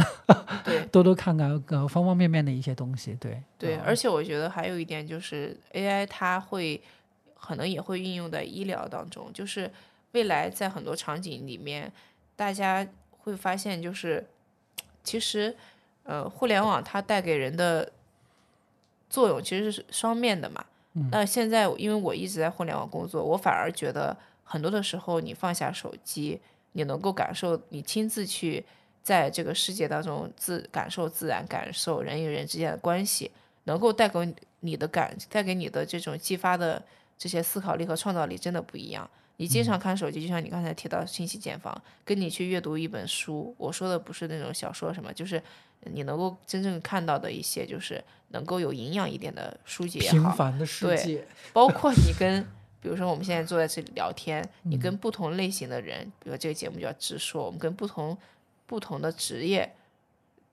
[0.65, 0.85] 对。
[0.93, 3.43] 多多看看呃方方面面的一些东西，对。
[3.57, 3.81] 对，嗯。
[3.83, 6.83] 而且我觉得还有一点就是 AI 它会
[7.41, 9.71] 可能也会运用在医疗当中，就是
[10.13, 11.91] 未来在很多场景里面，
[12.37, 14.27] 大家会发现就是
[15.03, 15.57] 其实
[16.05, 17.91] 呃互联网它带给人的
[19.09, 20.65] 作用其实是双面的嘛。
[21.11, 26.41] 那现在因为我一直在互联网工作，我反而觉得很多的时候你放下手机，
[26.73, 28.65] 你能够感受，你亲自去
[29.01, 33.31] 在这个世界当中自感受自然，感受人与人之间的关系，
[33.65, 36.83] 能够带给你的感，带给你的这种激发的
[37.21, 39.09] 这些思考力和创造力真的不一样。
[39.37, 45.43] 你经常看手机，就像你刚才提到信息茧房，跟你去阅读一本书，我说的不是那种小说什么，就是
[45.81, 52.43] 你能够真正看到的一些，就是能够有营养一点的书籍也好，平凡的世对界，包括你跟，
[52.81, 58.17] 比如说我们现在坐在这里聊天，你跟不同类型的人，比如这个节目就叫直说，我们跟不同
[58.67, 59.75] 不同的职业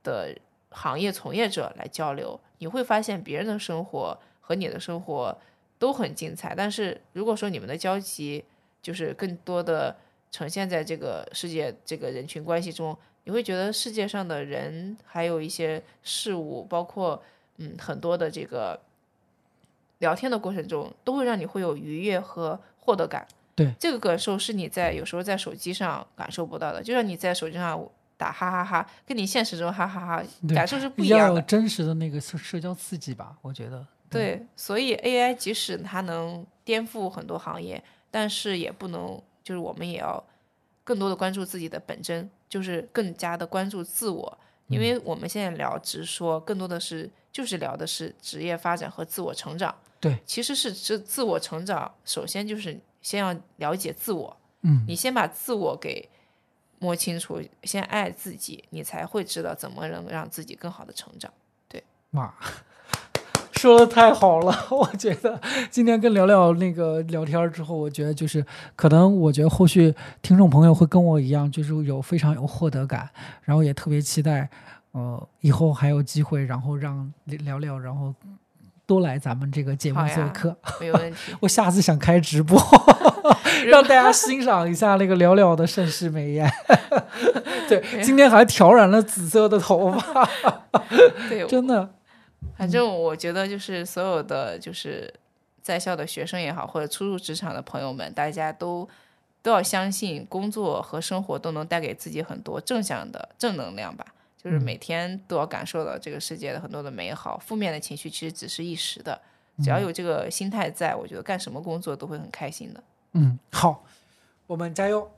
[0.03, 0.33] 的
[0.69, 5.37] 行业从业者来交流，你会发现别人的生活和你的生活
[5.79, 6.53] 都很精彩。
[6.55, 8.43] 但是如果说你们的交集
[8.81, 9.95] 就是更多的
[10.31, 17.21] 呈现在这个世界这个人群关系中，你会觉得世界上的人还有一些事物，包括
[17.57, 18.79] 嗯很多的这个
[19.99, 23.27] 聊天的过程中，都会让你会有愉悦和获得感。
[23.55, 27.83] 对，这个感受是你在有时候在手机上感受不到的，就像你在手机上
[28.15, 30.23] 打哈哈哈，跟你现实中哈哈哈
[30.53, 31.41] 感受是不一要有样的。
[31.41, 33.85] 真实的那个社社交刺激吧，我觉得。
[34.09, 40.23] 对，所以 AI 即使它能颠覆很多行业，但是也不能，就是我们也要
[40.83, 44.37] 更多的关注自己的本真，就是更加的关注自我，
[44.67, 49.75] 因为我们现在聊直说，更多的是就是聊的是职业发展和自我成长。
[49.99, 56.07] 对，其实是自自我成长，首先就是先要了解自我，嗯，你先把自我给
[56.79, 61.33] 摸清楚，先爱自己，你才会知道怎么能让自己更好的成长。
[61.67, 61.83] 对。
[62.11, 62.33] 哇，
[63.57, 65.39] 说的太好了， 我觉得
[65.69, 68.45] 今天跟聊聊那个聊天之后，我觉得就是
[68.75, 73.09] 可能，我觉得后续听众朋友会跟我一样，就是有非常有获得感，
[73.43, 74.47] 然后也特别期待，
[74.91, 78.13] 呃，以后还有机会，然后让聊聊，然后
[78.85, 81.33] 多来咱们这个节目做客，没有问题。
[81.39, 82.61] 我下次想开直播，
[83.65, 86.49] 让大家欣赏一下那个聊聊的盛世美颜。
[87.67, 90.29] 对，今天还挑染了紫色的头发，
[91.27, 91.89] 对，真的。
[92.57, 95.13] 反正我觉得，就是所有的就是
[95.61, 98.87] 在校的学生也好，或者初入职场的朋友们，大家都
[99.41, 104.05] 都要相信，工作和生活都能带给自己很多正向的正能量吧。
[104.41, 109.19] 就是每天都要感受到这个世界的很多的美好，负面的情绪其实只是一时的。
[109.63, 112.83] 只要有这个心态在，我觉得干什么工作都会很开心的。
[113.13, 113.83] 嗯，好，
[114.45, 115.11] 我们加油！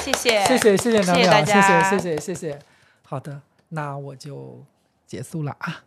[0.00, 2.58] 谢谢， 谢谢，谢谢大家，谢谢，谢谢，谢谢。
[3.04, 4.64] 好的，那我就
[5.06, 5.84] 结束了啊。